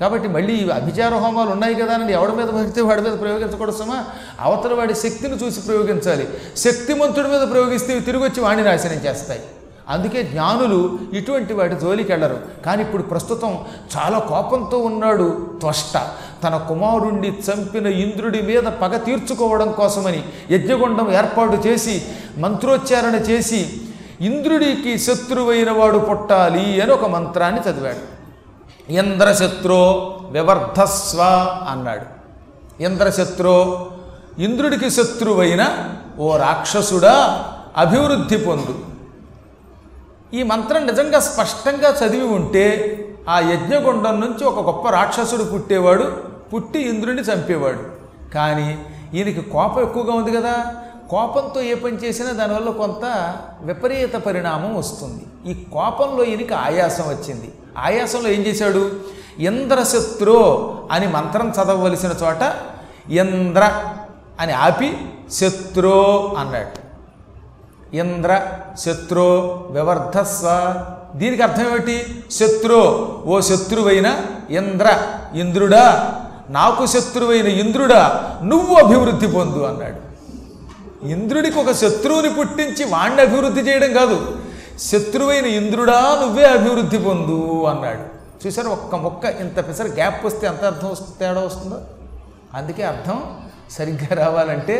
కాబట్టి 0.00 0.28
మళ్ళీ 0.28 0.70
అభిచార 0.70 1.14
హోమాలు 1.14 1.50
ఉన్నాయి 1.50 1.74
కదా 1.74 1.94
అని 1.94 2.12
ఎవడి 2.12 2.32
మీద 2.32 2.46
భక్తి 2.46 2.80
వాడి 2.80 3.02
మీద 3.02 3.20
ప్రయోగించకూడదమా 3.20 4.04
అవతల 4.40 4.74
వాడి 4.74 4.94
శక్తిని 4.94 5.36
చూసి 5.44 5.60
ప్రయోగించాలి. 5.60 6.28
శక్తిమంతుడి 6.56 7.28
మీద 7.28 7.52
ప్రయోగిస్తే 7.52 8.00
తిరిగి 8.00 8.24
వచ్చి 8.24 8.40
వాణి 8.40 8.64
నాశనం 8.64 9.00
చేస్తాయి. 9.06 9.40
అందుకే 9.88 10.22
జ్ఞానులు 10.22 10.98
ఇటువంటి 11.12 11.52
వాటి 11.52 11.74
జోలికి 11.74 12.12
వెళ్ళరు. 12.12 12.38
కానీ 12.66 12.82
ఇప్పుడు 12.82 13.02
ప్రస్తుతం 13.02 13.58
చాలా 13.96 14.18
కోపంతో 14.18 14.78
ఉన్నాడు 14.78 15.56
త్వష్ట. 15.60 15.96
తన 16.44 16.56
కుమారుణ్ణి 16.56 17.30
చంపిన 17.46 17.86
ఇంద్రుడి 17.86 18.42
మీద 18.42 18.66
పగ 18.82 18.96
తీర్చుకోవడం 18.96 19.72
కోసమని 19.72 20.22
యజ్ఞగుండం 20.50 21.12
ఏర్పాటు 21.12 21.68
చేసి 21.68 22.02
మంత్రోచ్చారణ 22.38 23.14
చేసి 23.14 23.80
ఇంద్రుడికి 24.20 24.98
శత్రువైన 24.98 25.70
వాడు 25.70 25.98
పుట్టాలి 25.98 26.82
అని 26.82 26.92
ఒక 26.92 27.06
మంత్రాన్ని 27.06 27.60
చదివాడు. 27.60 28.19
ఇంద్రశత్రో 28.90 29.80
వివర్ధస్వ 30.30 31.22
అన్నాడు. 31.68 32.20
ఇంద్రశత్రో 32.82 33.86
ఇంద్రుడికి 34.38 34.90
శత్రువైన 34.90 35.94
ఓ 36.18 36.36
రాక్షసుడా 36.36 37.46
అభివృద్ధి 37.76 38.36
పొందు. 38.36 38.78
ఈ 40.34 40.42
మంత్రం 40.42 40.86
నిజంగా 40.86 41.20
స్పష్టంగా 41.20 41.90
చదివి 41.90 42.26
ఉంటే 42.26 42.96
ఆ 43.28 43.38
యజ్ఞగుండం 43.38 44.20
నుంచి 44.20 44.44
ఒక 44.44 44.66
గొప్ప 44.66 44.88
రాక్షసుడు 44.88 45.44
పుట్టేవాడు 45.44 46.22
పుట్టి 46.54 46.78
ఇంద్రుడిని 46.78 47.22
చంపేవాడు. 47.22 48.00
కానీ 48.34 48.86
ఈయనకి 49.14 49.40
కోపం 49.40 49.82
ఎక్కువగా 49.82 50.12
ఉంది 50.12 50.32
కదా. 50.32 50.74
కోపంతో 51.10 51.62
ఏ 51.62 51.74
పని 51.74 51.96
చేసినా 51.96 52.32
దానివల్ల 52.32 52.70
కొంత 52.70 53.34
విపరీత 53.60 54.14
పరిణామం 54.14 54.76
వస్తుంది. 54.76 55.52
ఈ 55.52 55.54
కోపంలో 55.72 56.24
ఈయనకి 56.24 56.54
ఆయాసం 56.54 57.04
వచ్చింది. 57.04 57.52
ఆయాసంలో 57.78 58.28
ఏం 58.28 58.40
చేశాడు? 58.40 58.90
ఇంద్రశత్రు 59.38 60.78
అని 60.92 61.08
మంత్రం 61.08 61.50
చదవవలసిన 61.50 62.14
చోట 62.22 62.52
ఇంద్ర 63.10 63.94
అని 64.40 64.52
ఆపి 64.52 64.96
శత్రు 65.32 66.36
అన్నాడు. 66.36 66.90
ఇంద్ర 67.96 68.40
శత్రు 68.78 69.22
వివర్ధస్వ. 69.70 70.74
దీనికి 71.14 71.42
అర్థం 71.42 71.66
ఏమిటి? 71.66 72.24
శత్రు 72.30 72.78
ఓ 73.26 73.40
శత్రువైన 73.40 74.16
ఇంద్ర 74.50 74.98
ఇంద్రుడా? 75.34 76.14
నాకు 76.50 76.86
శత్రువైన 76.86 77.46
ఇంద్రుడా? 77.46 78.36
నువ్వు 78.44 78.74
అభివృద్ధి 78.74 79.26
పొందు 79.26 79.62
అన్నాడు. 79.62 80.10
ఇంద్రుడికి 81.06 81.58
ఒక 81.58 81.70
శత్రువుని 81.70 82.34
పుట్టించి 82.34 82.84
వాణ్ణి 82.84 83.22
అభివృద్ధి 83.22 83.60
చేయడం 83.60 83.92
కాదు. 83.92 84.39
శత్రువైన 84.88 85.46
ఇంద్రుడా 85.46 86.18
నువ్వే 86.20 86.44
అభివృద్ధి 86.44 86.98
పొందు 86.98 87.64
అన్నాడు. 87.64 88.04
చూసారు 88.46 88.68
ఒక్క 88.68 88.94
మొక్క 88.94 89.24
ఇంత 89.24 89.68
పిసర 89.68 89.84
గ్యాప్ 89.84 90.26
వస్తే 90.26 90.46
ఎంత 90.46 90.64
అర్థం 90.64 90.90
వస్తుంది 90.90 91.18
తేడా 91.18 91.40
వస్తుందో? 91.40 91.80
అందుకే 92.54 92.82
అర్థం 92.82 93.36
సరిగ్గా 93.70 94.24
రావాలంటే 94.24 94.76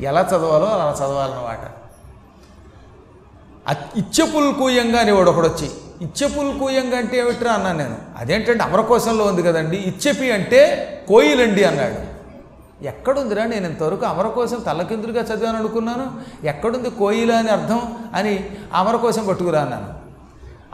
ఎలా 0.00 0.20
చదవాలో 0.20 0.66
అలా 0.66 0.96
చదవాలన్నమాట. 0.98 1.64
ఇచ్చపుల్కూయంగా 3.96 5.00
అనేవాడు 5.00 5.30
ఒకడు 5.30 5.48
వచ్చి 5.48 5.70
ఇచ్చపుల్కూయంగా 6.02 6.98
అంటే 6.98 7.18
ఏమిట్రా 7.18 7.52
అన్నాను 7.52 7.78
నేను. 7.78 7.96
అదేంటంటే 8.18 8.64
అమరకోశంలో 8.64 9.24
ఉంది 9.24 9.42
కదండి 9.42 9.76
ఇచ్చపి 9.76 10.32
అంటే 10.32 10.60
కోయిలండి 11.08 11.64
అన్నాడు. 11.64 12.09
ఎక్కడుందిరా 12.82 13.44
నేను 13.44 13.66
ఇంతవరకు 13.66 14.06
అమరకోశం 14.06 14.60
తల్లకిందులుగా 14.66 15.22
చదివాను 15.22 15.58
అనుకున్నాను? 15.58 16.20
ఎక్కడుంది 16.46 16.90
కోయిల 16.90 17.32
అని 17.32 17.48
అర్థం 17.48 17.94
అని 18.14 18.44
అమరకోశం 18.74 19.26
పట్టుకురా 19.26 19.60
అన్నాను. 19.60 19.88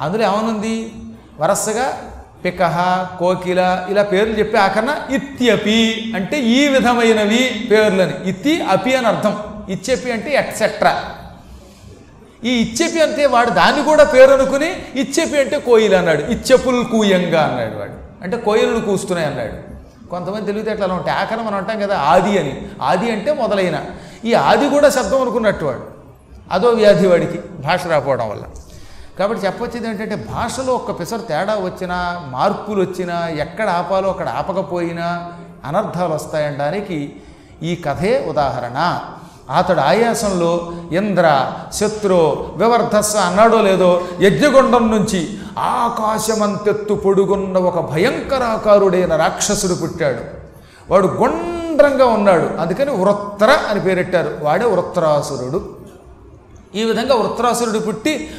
అందులో 0.00 0.24
ఏమనుంది? 0.24 0.92
వరసగా 1.40 2.02
పికహ 2.44 3.02
కోకిల 3.18 3.86
ఇలా 3.90 4.02
పేర్లు 4.02 4.38
చెప్పి 4.38 4.58
ఆఖరణ 4.58 4.96
ఇత్యపి 5.10 6.12
అంటే 6.16 6.38
ఈ 6.38 6.68
విధమైనవి 6.68 7.68
పేర్లని. 7.70 8.28
ఇత్తి 8.28 8.62
అపి 8.62 8.94
అని 8.94 9.06
అర్థం. 9.06 9.38
ఇచ్చెపి 9.68 10.12
అంటే 10.12 10.30
ఎట్సెట్రా 10.30 11.04
ఈ 12.44 12.50
ఇచ్చెపి 12.50 13.02
అంటే 13.02 13.26
వాడు 13.26 13.50
దాన్ని 13.50 13.82
కూడా 13.82 14.04
పేరు 14.04 14.30
అనుకుని 14.30 14.70
ఇచ్చెపి 14.94 15.38
అంటే 15.38 15.58
కోయిల 15.58 15.96
అన్నాడు. 15.96 16.22
ఇచ్చెపుల్ 16.22 16.84
కూయంగా 16.84 17.42
అన్నాడు 17.42 17.74
వాడు. 17.74 18.22
అంటే 18.22 18.36
కోయిలను 18.36 18.80
కూస్తున్నాయి 18.80 19.28
అన్నాడు. 19.28 19.75
కొంతమంది 20.10 20.46
తెలివితేటలు 20.46 20.84
అలా 20.84 20.94
ఉంటాయి. 20.94 21.18
ఆఖరం 21.18 21.46
మనం 21.46 21.56
అంటాం 21.56 21.80
కదా 21.80 21.98
ఆది 21.98 22.38
అని. 22.38 22.68
ఆది 22.82 23.10
అంటే 23.10 23.32
మొదలైన. 23.32 23.84
ఈ 24.24 24.34
ఆది 24.34 24.68
కూడా 24.68 24.88
శబ్దం 24.88 25.20
అనుకున్నట్టు 25.20 25.64
వాడు. 25.64 25.84
అదో 26.50 26.68
వ్యాధి 26.68 27.06
వాడికి 27.06 27.38
భాష 27.38 27.86
రాకపోవడం 27.86 28.30
వల్ల. 28.30 28.42
కాబట్టి 29.18 29.46
చెప్పొచ్చేది 29.46 29.88
ఏంటంటే 29.88 30.14
భాషలో 30.14 30.74
ఒక్క 30.74 31.00
పిసరు 31.00 31.18
తేడా 31.18 31.54
వచ్చినా 31.54 32.22
మార్పులు 32.26 32.80
వచ్చినా 32.80 33.28
ఎక్కడ 33.28 33.68
ఆపాలో 33.68 34.08
అక్కడ 34.08 34.28
ఆపకపోయినా 34.28 35.32
అనర్థాలు 35.64 36.14
వస్తాయనడానికి 36.14 37.16
ఈ 37.62 37.74
కథే 37.76 38.26
ఉదాహరణ. 38.28 39.00
అతడు 39.50 39.80
ఆయాసంలో 39.80 40.72
ఇంద్ర 40.92 41.52
శత్రు 41.72 42.46
వివర్ధస్స 42.56 43.16
అన్నాడో 43.16 43.60
లేదో 43.60 44.00
యజ్ఞగుండం 44.20 44.90
నుంచి 44.90 45.28
ఆకాశమంతెత్తు 45.58 46.94
పొడుగున్న 46.94 47.58
ఒక 47.58 47.90
భయంకరాకారుడైన 47.92 49.16
రాక్షసుడు 49.16 49.74
పుట్టాడు. 49.74 50.18
వాడు 50.90 51.06
గుండ్రంగా 51.06 52.06
ఉన్నాడు. 52.06 52.60
అందుకని 52.60 52.90
వృత్ర 52.90 53.58
అని 53.68 53.80
పేరెట్టారు. 53.80 54.38
వాడే 54.42 54.66
వృత్రాసురుడు. 54.66 55.76
ఈ 56.74 56.84
విధంగా 56.84 57.14
వృత్రాసురుడు 57.14 57.78
పుట్టి 57.78 58.30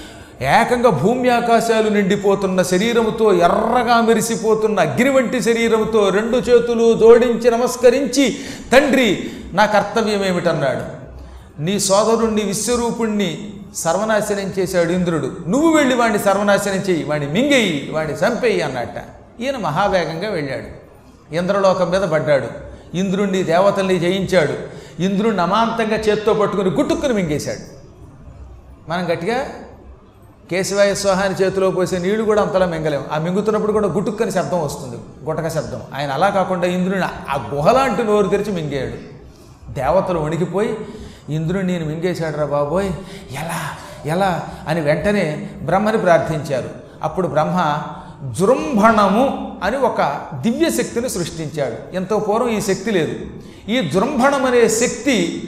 ఏకంగా 0.41 0.89
భూమి 0.89 1.29
ఆకాశాలు 1.29 1.89
నిండిపోతున్న 1.89 2.61
శరీరముతో 2.61 3.33
ఎర్రగా 3.33 4.01
మెరిసిపోతున్న 4.01 4.79
అగ్ని 4.79 5.09
వంటి 5.09 5.43
శరీరముతో 5.43 6.09
రెండు 6.09 6.37
చేతులు 6.37 6.93
జోడించి 6.93 7.51
నమస్కరించి 7.51 8.39
తండ్రి 8.73 9.31
నా 9.53 9.65
కర్తవ్యం 9.65 10.25
ఏమిటన్నాడు? 10.25 10.96
నీ 11.59 11.79
సోదరుణ్ణి 11.79 12.41
విశ్వరూపుణ్ణి 12.41 13.53
సర్వనాశనం 13.75 14.53
చేశాడు 14.59 14.91
ఇంద్రుడు. 14.91 15.31
నువ్వు 15.47 15.77
వెళ్ళి 15.77 15.95
వాడిని 15.95 16.19
సర్వనాశనం 16.19 16.75
చేయి 16.75 17.03
వాడిని 17.03 17.31
మింగేయి 17.31 17.89
వాడిని 17.93 18.17
చంపేయి 18.17 18.61
అన్నట్ట. 18.61 18.95
ఈయన 19.41 19.57
మహావేగంగా 19.57 20.29
వెళ్ళాడు. 20.29 20.87
ఇంద్రలోకం 21.35 21.89
మీద 21.89 22.01
పడ్డాడు. 22.01 22.47
ఇంద్రుణ్ణి 22.97 23.43
దేవతల్ని 23.43 23.99
జయించాడు. 23.99 24.53
ఇంద్రుణ్ణి 25.01 25.41
అమాంతంగా 25.41 25.97
చేత్తో 25.97 26.33
పట్టుకుని 26.33 26.69
గుట్టుక్కుని 26.69 27.13
మింగేశాడు. 27.13 27.77
మనం 28.89 29.11
గట్టిగా 29.11 29.45
కేశవాయ 30.51 30.93
స్వాహాని 30.93 31.35
చేతిలో 31.35 31.71
పోసే 31.71 31.97
నీళ్ళు 31.97 32.23
కూడా 32.23 32.41
అంతలా 32.41 32.65
మింగలేం 32.65 33.05
ఆ 33.11 33.17
మింగుతున్నప్పుడు 33.17 33.71
కూడా 33.71 33.87
గుటుక్కని 33.87 34.31
శబ్దం 34.31 34.61
వస్తుంది. 34.61 34.97
గుటక 35.25 35.47
శబ్దం. 35.49 35.81
ఆయన 35.95 36.11
అలా 36.11 36.29
కాకుండా 36.29 36.67
ఇంద్రుని 36.67 37.03
ఆ 37.03 37.51
గుహలాంటి 37.53 38.03
నోరు 38.03 38.27
తెరిచి 38.27 38.51
మింగాడు 38.51 39.17
దేవతలు 39.73 40.19
వణికిపోయి 40.19 40.77
ఇంద్రుడు 41.29 41.65
నేను 41.65 41.85
మింగేశాడు 41.85 42.37
రా 42.37 42.45
బాబోయ్. 42.45 42.89
ఎలా 43.31 43.69
ఎలా? 44.05 44.41
అని 44.67 44.81
వెంటనే 44.81 45.49
బ్రహ్మని 45.61 45.97
ప్రార్థించారు. 45.97 46.69
అప్పుడు 47.03 47.27
బ్రహ్మ 47.27 47.77
జృంభణము 48.39 49.57
అని 49.63 49.77
ఒక 49.77 50.21
దివ్య 50.33 50.69
శక్తిని 50.69 51.09
సృష్టించాడు. 51.09 51.95
ఎంతో 51.95 52.19
పూర్వం 52.19 52.49
ఈ 52.49 52.61
శక్తి 52.61 52.91
లేదు. 52.91 53.15
ఈ 53.71 53.89
జృంభణం 53.89 54.45
అనే 54.45 54.67
శక్తి 54.67 55.43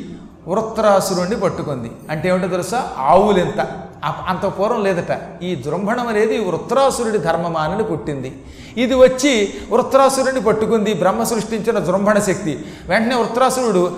వృత్రాసురుణ్ణి 0.47 1.35
పట్టుకుంది. 1.35 1.91
అంటే 2.09 2.29
ఏమిటో 2.29 2.47
తెలుసా? 2.47 2.91
ఆవులెంత. 2.97 3.67
అంత 4.03 4.45
పూర్వం 4.59 4.83
లేదట. 4.83 5.43
ఈ 5.43 5.55
జృంభణం 5.55 6.07
అనేది 6.07 6.37
వృత్రాసురుడి 6.37 7.17
ధర్మమానని 7.17 7.83
పుట్టింది. 7.83 8.41
ఇది 8.77 8.93
వచ్చి 8.93 9.53
వృత్రాసురుడిని 9.71 10.41
పట్టుకుంది 10.41 10.93
బ్రహ్మ 10.93 11.23
సృష్టించిన 11.23 11.79
జృంభణ 11.79 12.19
శక్తి. 12.19 12.65
వెంటనే 12.89 13.15
వృత్రాసురుడు 13.15 13.97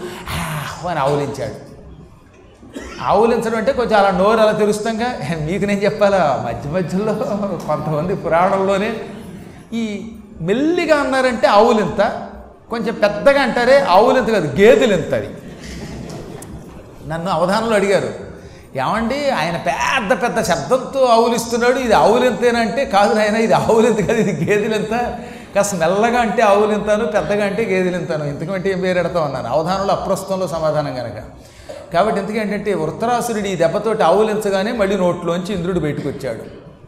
అని 0.89 0.99
ఆవులించాడు. 0.99 1.70
ఆవులించడం 3.01 3.57
అంటే 3.57 3.71
కొంచెం 3.71 3.97
అలా 3.99 4.11
నోరు 4.11 4.39
అలా 4.39 4.51
తెరుస్తాంగా 4.51 5.07
మీకు 5.39 5.65
నేను 5.65 5.83
చెప్పాలా? 5.83 6.21
మధ్య 6.47 6.69
మధ్యలో 6.69 7.13
కొంతమంది 7.67 8.15
పురాణంలోనే 8.15 8.89
ఈ 9.73 9.83
మెల్లిగా 10.41 10.95
అన్నారంటే 10.95 11.47
ఆవులింత 11.47 12.01
కొంచెం 12.69 12.93
పెద్దగా 12.93 13.41
అంటారే 13.41 13.77
ఆవులింత 13.95 14.27
కాదు 14.27 14.47
గేదెలింత 14.59 15.13
అది. 15.13 15.29
నన్ను 17.09 17.29
అవధానంలో 17.31 17.75
అడిగారు. 17.75 18.11
ఏమండి 18.75 19.29
ఆయన 19.29 19.57
పెద్ద 19.57 20.11
పెద్ద 20.23 20.41
శబ్దంతో 20.41 20.99
ఆవులిస్తున్నాడు 21.05 21.79
ఇది 21.85 21.93
ఆవులింతేనంటే 21.93 22.85
కాదు 22.85 23.19
ఆయన 23.19 23.35
ఇది 23.35 23.53
ఆవులింత 23.53 23.99
కాదు 24.07 24.19
ఇది 24.19 24.33
గేదెలింత. 24.51 24.95
కాస్త 25.55 25.75
మెల్లగా 25.75 26.19
అంటే 26.19 26.41
ఆవులింతాను 26.43 27.05
పెద్దగా 27.05 27.45
అంటే 27.45 27.63
గేదెలింతాను. 27.63 28.23
ఇంతకంటే 28.23 28.71
ఏం 28.71 28.79
పేరు 28.81 28.99
పెడతా 29.01 29.23
అన్నారు 29.25 29.47
అవధానంలో 29.47 29.93
అప్రస్తుతంలో 29.93 30.47
సమాధానం 30.47 30.93
కనుక. 30.95 31.19
కాబట్టి 31.93 32.19
ఎందుకు 32.19 32.37
ఏంటంటే 32.37 32.73
వృత్తరాసురుడి 32.73 33.49
ఈ 33.49 33.55
దెబ్బతోటి 33.55 34.03
ఆవులించగానే 34.03 34.71
మళ్ళీ 34.71 34.97
నోట్లోంచి 34.97 35.53
ఇంద్రుడు 35.53 35.79
బయటకు 35.79 36.07
వచ్చాడు. 36.09 36.43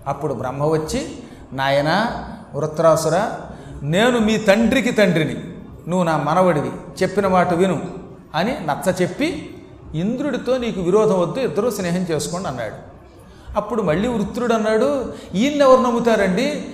అప్పుడు 0.07 0.33
బ్రహ్మ 0.33 0.63
వచ్చి 0.63 1.07
నాయన 1.53 2.05
వృత్తరాసుర 2.55 3.29
నేను 3.83 4.19
మీ 4.19 4.37
తండ్రికి 4.37 4.91
తండ్రిని. 4.91 5.37
నువ్వు 5.87 6.03
నా 6.03 6.17
మనవడివి. 6.17 6.71
చెప్పిన 7.01 7.27
మాట 7.27 7.53
విను 7.53 7.81
అని 8.35 8.51
నచ్చ 8.51 8.93
చెప్పి 9.01 9.55
ఇంద్రుడితో 9.95 10.57
నీకు 10.57 10.81
విరోధం 10.81 11.19
వద్దు 11.19 11.39
ఇద్దరూ 11.39 11.69
స్నేహం 11.69 12.05
చేసుకోండి 12.11 12.47
అన్నాడు. 12.47 12.93
అప్పుడు 13.57 13.81
మళ్ళీ 13.81 14.07
వృత్రుడు 14.07 14.53
అన్నాడు 14.53 15.13
ఈయన 15.35 15.61
ఎవరు 15.61 15.81
నమ్ముతారండి? 15.81 16.65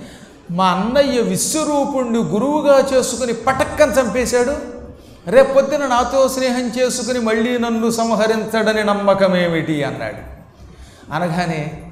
మా 0.50 0.66
అన్నయ్య 0.66 1.20
విశ్వరూపుణ్ణి 1.20 2.18
గురువుగా 2.18 2.88
చేసుకుని 2.94 3.32
పటక్కని 3.32 3.92
చంపేశాడు. 3.92 4.79
రేపొద్దున 5.30 5.86
నాతో 5.86 6.28
స్నేహం 6.28 6.68
చేసుకుని 6.68 7.18
మళ్ళీ 7.18 7.58
నన్ను 7.58 7.90
సంహరించడని 7.90 8.84
నమ్మకమేమిటి 8.84 9.84
అన్నాడు. 9.84 10.40
అనగానే 11.12 11.82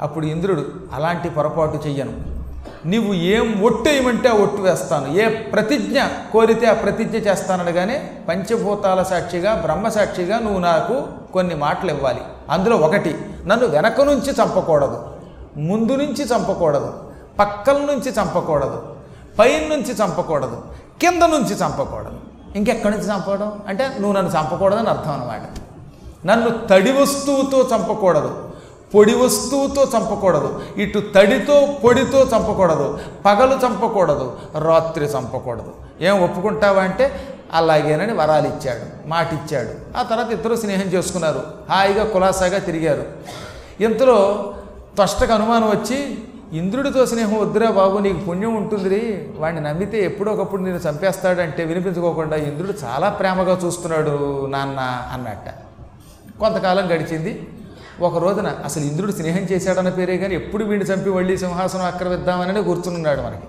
అప్పుడు 0.00 0.26
ఇంద్రుడు 0.26 0.64
అలాంటి 0.92 1.30
పొరపాటు 1.30 1.80
చెయ్యను. 1.86 2.38
నీవు 2.84 3.14
ఏం 3.14 3.62
ఒట్టేయమంటే 3.62 4.28
ఆ 4.28 4.32
ఒట్టు 4.32 4.62
వేస్తాను. 4.62 5.18
ఏ 5.18 5.28
ప్రతిజ్ఞ 5.28 6.00
కోరితే 6.32 6.66
ఆ 6.66 6.72
ప్రతిజ్ఞ 6.72 7.16
చేస్తాననగానే 7.16 8.10
పంచభూతాల 8.28 9.02
సాక్షిగా 9.02 9.54
బ్రహ్మ 9.54 9.88
సాక్షిగా 9.88 10.38
నువ్వు 10.38 10.58
నాకు 10.58 11.04
కొన్ని 11.32 11.54
మాటలు 11.54 11.90
ఇవ్వాలి. 11.90 12.20
అందులో 12.50 12.76
ఒకటి 12.76 13.16
నన్ను 13.46 13.66
వెనక 13.66 14.00
నుంచి 14.00 14.30
చంపకూడదు. 14.30 15.06
ముందు 15.56 15.92
నుంచి 15.92 16.24
చంపకూడదు. 16.24 16.94
పక్కల 17.38 17.76
నుంచి 17.76 18.10
చంపకూడదు. 18.10 18.96
పైన 19.38 19.68
నుంచి 19.68 19.92
చంపకూడదు. 19.92 20.62
కింద 21.00 21.22
నుంచి 21.22 21.54
చంపకూడదు. 21.54 22.37
ఇంకెక్కడి 22.58 22.92
నుంచి 22.96 23.08
చంపడం? 23.10 23.50
అంటే 23.68 23.84
నువ్వు 24.00 24.12
నన్ను 24.12 24.30
చంపకూడదని 24.30 24.88
అర్థం 24.88 25.12
అనమాట 25.12 25.44
నన్ను 26.26 26.50
తడి 26.70 26.92
వస్తువుతో 26.92 27.58
చంపకూడదు 27.72 28.30
పొడి 28.94 29.14
వస్తువుతో 29.14 29.82
చంపకూడదు 29.84 30.50
ఇటు 30.76 31.00
తడితో 31.14 31.56
పొడితో 31.84 32.20
చంపకూడదు 32.22 32.86
పగలు 33.24 33.56
చంపకూడదు 33.66 34.26
రాత్రి 34.58 35.04
చంపకూడదు. 35.04 35.72
ఏం 36.00 36.14
ఒప్పుకుంటావా 36.22 36.82
అంటే 36.82 37.06
అలాగేనని 37.52 38.12
వరాలు 38.12 38.46
ఇచ్చాడు 38.46 39.08
మాట 39.08 39.28
ఇచ్చాడు 39.32 39.98
ఆ 39.98 40.02
తర్వాత 40.02 40.30
ఇద్దరు 40.30 40.56
స్నేహం 40.56 40.88
చేసుకున్నారు. 40.94 41.42
హాయిగా 41.70 42.04
కులాసాగా 42.04 42.58
తిరిగారు. 42.58 43.04
ఇంతలో 43.82 44.18
త్వష్టకు 44.96 45.32
అనుమానం 45.32 45.68
వచ్చి 45.68 45.98
ఇంద్రుడితో 46.52 47.06
స్నేహం 47.06 47.40
వద్దురా 47.40 47.70
బాబు 47.70 47.98
నీకు 47.98 48.18
పుణ్యం 48.18 48.54
ఉంటుంది 48.54 49.28
వాడిని 49.38 49.62
నమ్మితే 49.62 50.04
ఎప్పుడో 50.04 50.32
ఒకప్పుడు 50.32 50.62
నేను 50.62 50.76
చంపేస్తాడంటే 50.76 51.64
వినిపించుకోకుండా 51.64 52.36
ఇంద్రుడు 52.36 52.74
చాలా 52.84 53.08
ప్రేమగా 53.08 53.60
చూస్తున్నాడు 53.64 54.46
నాన్న 54.46 54.80
అన్నట్ట. 55.12 55.54
కొంతకాలం 56.40 56.86
గడిచింది. 56.86 57.48
ఒక 58.00 58.18
రోజున 58.18 58.54
అసలు 58.64 58.84
ఇంద్రుడు 58.84 59.12
స్నేహం 59.12 59.42
చేశాడన్న 59.42 59.88
పేరే 59.88 60.16
కానీ 60.16 60.34
ఎప్పుడు 60.34 60.64
వీడిని 60.64 60.90
చంపి 60.90 61.10
మళ్ళీ 61.10 61.36
సింహాసనం 61.36 61.82
ఆక్రమిద్దామని 61.82 62.62
కూర్చున్నాడు 62.62 63.20
మనకి. 63.20 63.42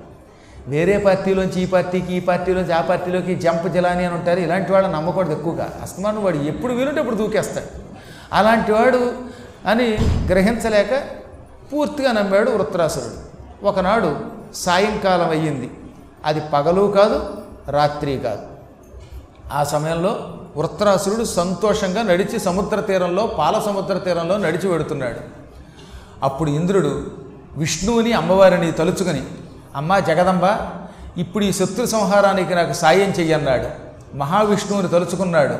వేరే 0.67 0.97
పార్టీలోంచి 0.97 1.61
ఈ 1.61 1.65
పార్టీకి 1.65 2.13
ఈ 2.13 2.19
పార్టీలోంచి 2.19 2.73
ఆ 2.73 2.81
పార్టీలోకి 2.81 3.35
జంప్ 3.35 3.69
జలాని 3.69 4.05
అని 4.05 4.15
ఉంటారు. 4.15 4.39
ఇలాంటి 4.39 4.71
వాళ్ళని 4.71 4.93
నమ్మకూడదు 4.93 5.31
ఎక్కువగా. 5.31 5.69
అస్తమానం 5.81 6.23
వాడు 6.23 6.37
ఎప్పుడు 6.37 6.73
వీలుంటే 6.73 6.99
అప్పుడు 6.99 7.15
దూకేస్తాడు. 7.15 7.65
అలాంటి 8.33 8.71
వాడు 8.71 9.11
అని 9.65 9.97
గ్రహించలేక 10.27 11.18
పూర్తిగా 11.73 12.11
నమ్మాడు 12.11 12.51
వృత్రాసురుడు. 12.51 13.29
ఒకనాడు 13.65 14.19
సాయంకాలం 14.53 15.29
అయ్యింది. 15.29 15.71
అది 16.25 16.41
పగలు 16.53 16.91
కాదు 16.91 17.37
రాత్రి 17.69 18.17
కాదు. 18.17 18.41
ఆ 19.53 19.63
సమయంలో 19.63 20.37
వృత్రాసురుడు 20.57 21.23
సంతోషంగా 21.23 22.03
నడిచి 22.03 22.39
సముద్ర 22.39 22.79
తీరంలో 22.79 23.27
పాల 23.27 23.59
సముద్ర 23.59 23.97
తీరంలో 23.97 24.37
నడిచి 24.37 24.67
వెడుతున్నాడు. 24.67 25.19
అప్పుడు 26.23 26.49
ఇంద్రుడు 26.49 27.07
విష్ణువుని 27.57 28.13
అమ్మవారిని 28.13 28.71
తలుచుకొని 28.71 29.23
అమ్మా 29.75 29.99
జగదంబ 29.99 30.43
ఇప్పుడు 31.17 31.43
ఈ 31.43 31.51
శత్రు 31.51 31.85
సంహారానికి 31.85 32.55
నాకు 32.55 32.73
సాయం 32.73 33.09
చెయ్యన్నాడు 33.09 33.89
మహావిష్ణువుని 34.17 34.87
తలుచుకున్నాడు. 34.87 35.55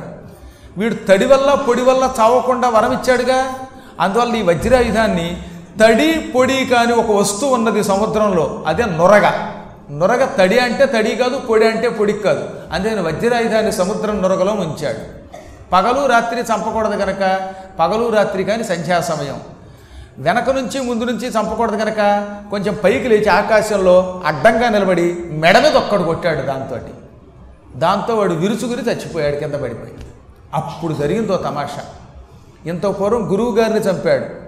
వీడు 0.80 0.95
తడి 0.95 1.26
వల్ల 1.26 1.54
పొడి 1.54 1.82
వల్ల 1.82 2.13
చావకుండా 2.19 2.69
వరమిచ్చాడుగా 2.69 3.54
అందువల్ల 4.00 4.36
ఈ 4.36 4.41
వజ్రాయుధాన్ని 4.41 5.43
తడి 5.79 6.31
పొడి 6.35 6.65
కాని 6.65 6.93
ఒక 6.93 7.11
వస్తువు 7.11 7.53
ఉన్నది 7.53 7.83
సముద్రంలో 7.83 8.63
అదే 8.67 8.85
నొరగ. 8.85 9.29
నొరగ 9.91 10.25
తడి 10.25 10.59
అంటే 10.59 10.85
తడి 10.85 11.15
కాదు 11.15 11.39
పొడి 11.39 11.67
అంటే 11.67 11.89
పొడి 11.89 12.13
కాదు. 12.13 12.49
అందుకని 12.71 13.01
వజ్రాయుధాన్ని 13.01 13.71
సముద్రం 13.71 14.21
నొరగలో 14.21 14.53
ఉంచాడు 14.53 15.19
పగలు 15.71 16.05
రాత్రి 16.05 16.41
చంపకూడదు 16.41 16.97
కనుక 16.97 17.53
పగలు 17.79 18.09
రాత్రి 18.09 18.43
కానీ 18.43 18.63
సంధ్యా 18.63 19.01
సమయం. 19.01 19.41
వెనక 20.17 20.49
నుంచి 20.49 20.81
ముందు 20.81 21.03
నుంచి 21.03 21.27
చంపకూడదు 21.27 21.75
కనుక 21.75 22.27
కొంచెం 22.49 22.77
పైకి 22.83 23.07
లేచి 23.07 23.29
ఆకాశంలో 23.29 24.21
అడ్డంగా 24.25 24.69
నిలబడి 24.69 25.17
మెడ 25.31 25.57
మీద 25.59 25.75
ఒక్కడు 25.75 26.03
కొట్టాడు 26.03 26.41
దాంతో 26.41 26.77
దాంతో 27.75 28.15
వాడు 28.15 28.33
విరుచుకుని 28.33 28.81
చచ్చిపోయాడు 28.91 29.35
కింద 29.35 29.53
పడిపోయి. 29.53 29.93
అప్పుడు 30.53 30.93
జరిగిందో 30.93 31.37
తమాషా. 31.37 31.81
ఇంత 32.65 32.85
పూర్వం 32.85 33.31
గురువు 33.31 33.55
గారిని 33.55 33.79
చంపాడు. 33.79 34.38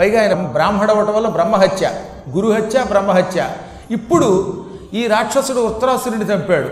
పైగా 0.00 0.20
ఆయన 0.20 0.34
బ్రాహ్మణ 0.34 0.90
అవటం 0.90 1.14
వల్ల 1.14 1.28
బ్రహ్మహత్య 1.28 1.90
గురుహత్య 2.30 2.84
బ్రహ్మహత్య. 2.84 3.48
ఇప్పుడు 3.90 4.64
ఈ 4.94 5.06
రాక్షసుడు 5.06 5.60
వృత్రాసురుడిని 5.60 6.24
చంపాడు. 6.24 6.68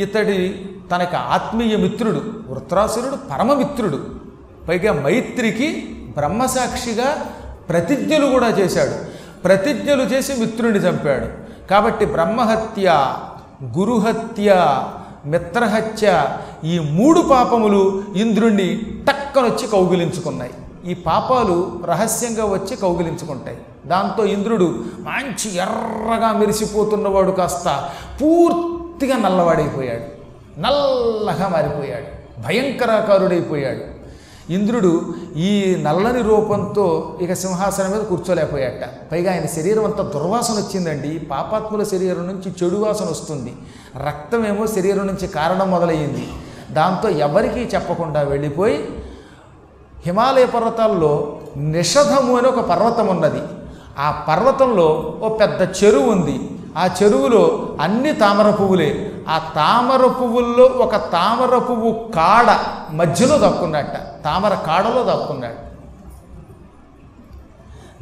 ఇతడి 0.00 0.60
తనకి 0.92 1.16
ఆత్మీయ 1.16 1.76
మిత్రుడు 1.76 2.22
వృత్రాసురుడు 2.48 3.16
పరమమిత్రుడు 3.30 4.06
పైగా 4.68 4.92
మైత్రికి 4.92 5.96
బ్రహ్మసాక్షిగా 6.16 7.26
ప్రతిజ్ఞలు 7.68 8.26
కూడా 8.26 8.48
చేశాడు. 8.48 8.94
ప్రతిజ్ఞలు 9.42 10.02
చేసి 10.02 10.40
మిత్రుడిని 10.40 10.78
చంపాడు. 10.78 11.26
కాబట్టి 11.68 12.04
బ్రహ్మహత్య 12.04 13.14
గురుహత్య 13.78 14.78
మిత్రహత్య 15.26 16.24
ఈ 16.64 16.78
మూడు 16.78 17.20
పాపములు 17.20 18.02
ఇంద్రుణ్ణి 18.16 18.82
టక్కనొచ్చి 19.08 19.66
కౌగిలించుకున్నాయి. 19.66 20.50
ఈ 20.86 20.94
పాపాలు 20.94 21.80
రహస్యంగా 21.84 22.44
వచ్చి 22.44 22.76
కౌగిలించుకుంటాయి. 22.76 23.58
దాంతో 23.86 24.24
ఇంద్రుడు 24.24 24.84
మంచి 24.98 25.56
ఎర్రగా 25.56 26.32
మెరిసిపోతున్నవాడు 26.32 27.30
కాస్త 27.30 27.90
పూర్తిగా 28.22 29.16
నల్లవాడైపోయాడు. 29.16 30.20
నల్లగా 30.60 31.48
మారిపోయాడు. 31.48 32.20
భయంకరాకారుడైపోయాడు. 32.42 34.00
ఇంద్రుడు 34.52 35.14
ఈ 35.36 35.76
నల్లని 35.82 36.22
రూపంతో 36.22 37.18
ఇక 37.22 37.32
సింహాసనం 37.32 37.90
మీద 37.90 38.00
కూర్చోలేకపోయాట 38.00 39.10
పైగా 39.12 39.32
ఆయన 39.32 39.46
శరీరం 39.46 39.84
అంతా 39.84 40.02
దుర్వాసన 40.02 40.54
వచ్చిందండి. 40.54 41.18
పాపాత్ముల 41.18 41.82
శరీరం 41.82 42.26
నుంచి 42.26 42.52
చెడు 42.62 42.76
వాసన 42.76 43.04
వస్తుంది. 43.04 43.56
రక్తమేమో 44.06 44.66
శరీరం 44.66 45.06
నుంచి 45.06 45.26
కారణం 45.26 45.70
మొదలయ్యింది. 45.70 46.28
దాంతో 46.70 47.08
ఎవరికీ 47.08 47.60
చెప్పకుండా 47.60 48.22
వెళ్ళిపోయి 48.22 48.88
హిమాలయ 50.06 50.46
పర్వతాల్లో 50.46 51.40
నిషధము 51.56 52.38
అని 52.38 52.48
ఒక 52.48 52.70
పర్వతం 52.70 53.06
ఉన్నది. 53.06 53.40
ఆ 53.98 54.24
పర్వతంలో 54.28 55.18
ఓ 55.22 55.36
పెద్ద 55.36 55.62
చెరువు 55.62 56.10
ఉంది. 56.10 56.40
ఆ 56.76 56.88
చెరువులో 57.02 57.68
అన్ని 57.80 58.12
తామర 58.12 58.50
పువ్వులే. 58.50 59.12
ఆ 59.28 59.52
తామర 59.56 60.06
పువ్వుల్లో 60.06 60.64
ఒక 60.64 60.96
తామర 60.96 61.58
పువ్వు 61.58 62.10
కాడ 62.14 62.58
మధ్యలో 62.94 63.38
దక్కున్నట్ట. 63.38 64.24
తామర 64.24 64.54
కాడలో 64.54 65.10
దక్కున్నాడు. 65.10 65.70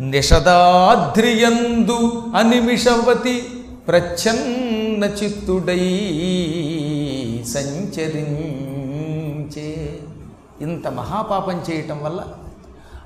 నిషదాద్రియందు 0.01 2.23
అనిమిషవతి 2.37 3.65
ప్రచ్ఛన్న 3.89 5.05
చిత్తుడై 5.05 5.81
సంచరించే 7.55 9.99
ఇంత 10.63 10.87
మహాపాపం 10.89 11.57
చేయటం 11.71 11.99
వల్ల 12.03 12.21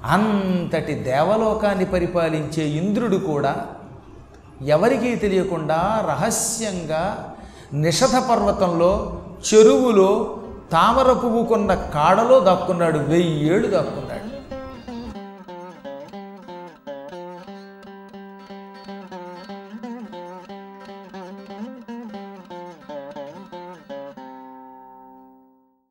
అంతటి 0.04 0.94
దేవలోకాన్ని 0.94 1.86
పరిపాలించే 1.86 2.64
ఇంద్రుడు 2.68 3.16
కూడా 3.16 3.66
ఎవరికీ 4.66 5.16
తెలియకుండా 5.16 5.78
రహస్యంగా 6.08 7.02
నిషధ 7.74 8.16
పర్వతంలో 8.30 9.22
చెరువులో 9.48 10.38
తామర 10.72 11.12
పువ్వుకున్న 11.12 11.74
కాడలో 11.74 12.40
దాక్కున్నాడు 12.40 12.98
వెయ్యేళ్ళు 12.98 13.68
దాక్కున్నాడు. 13.68 14.31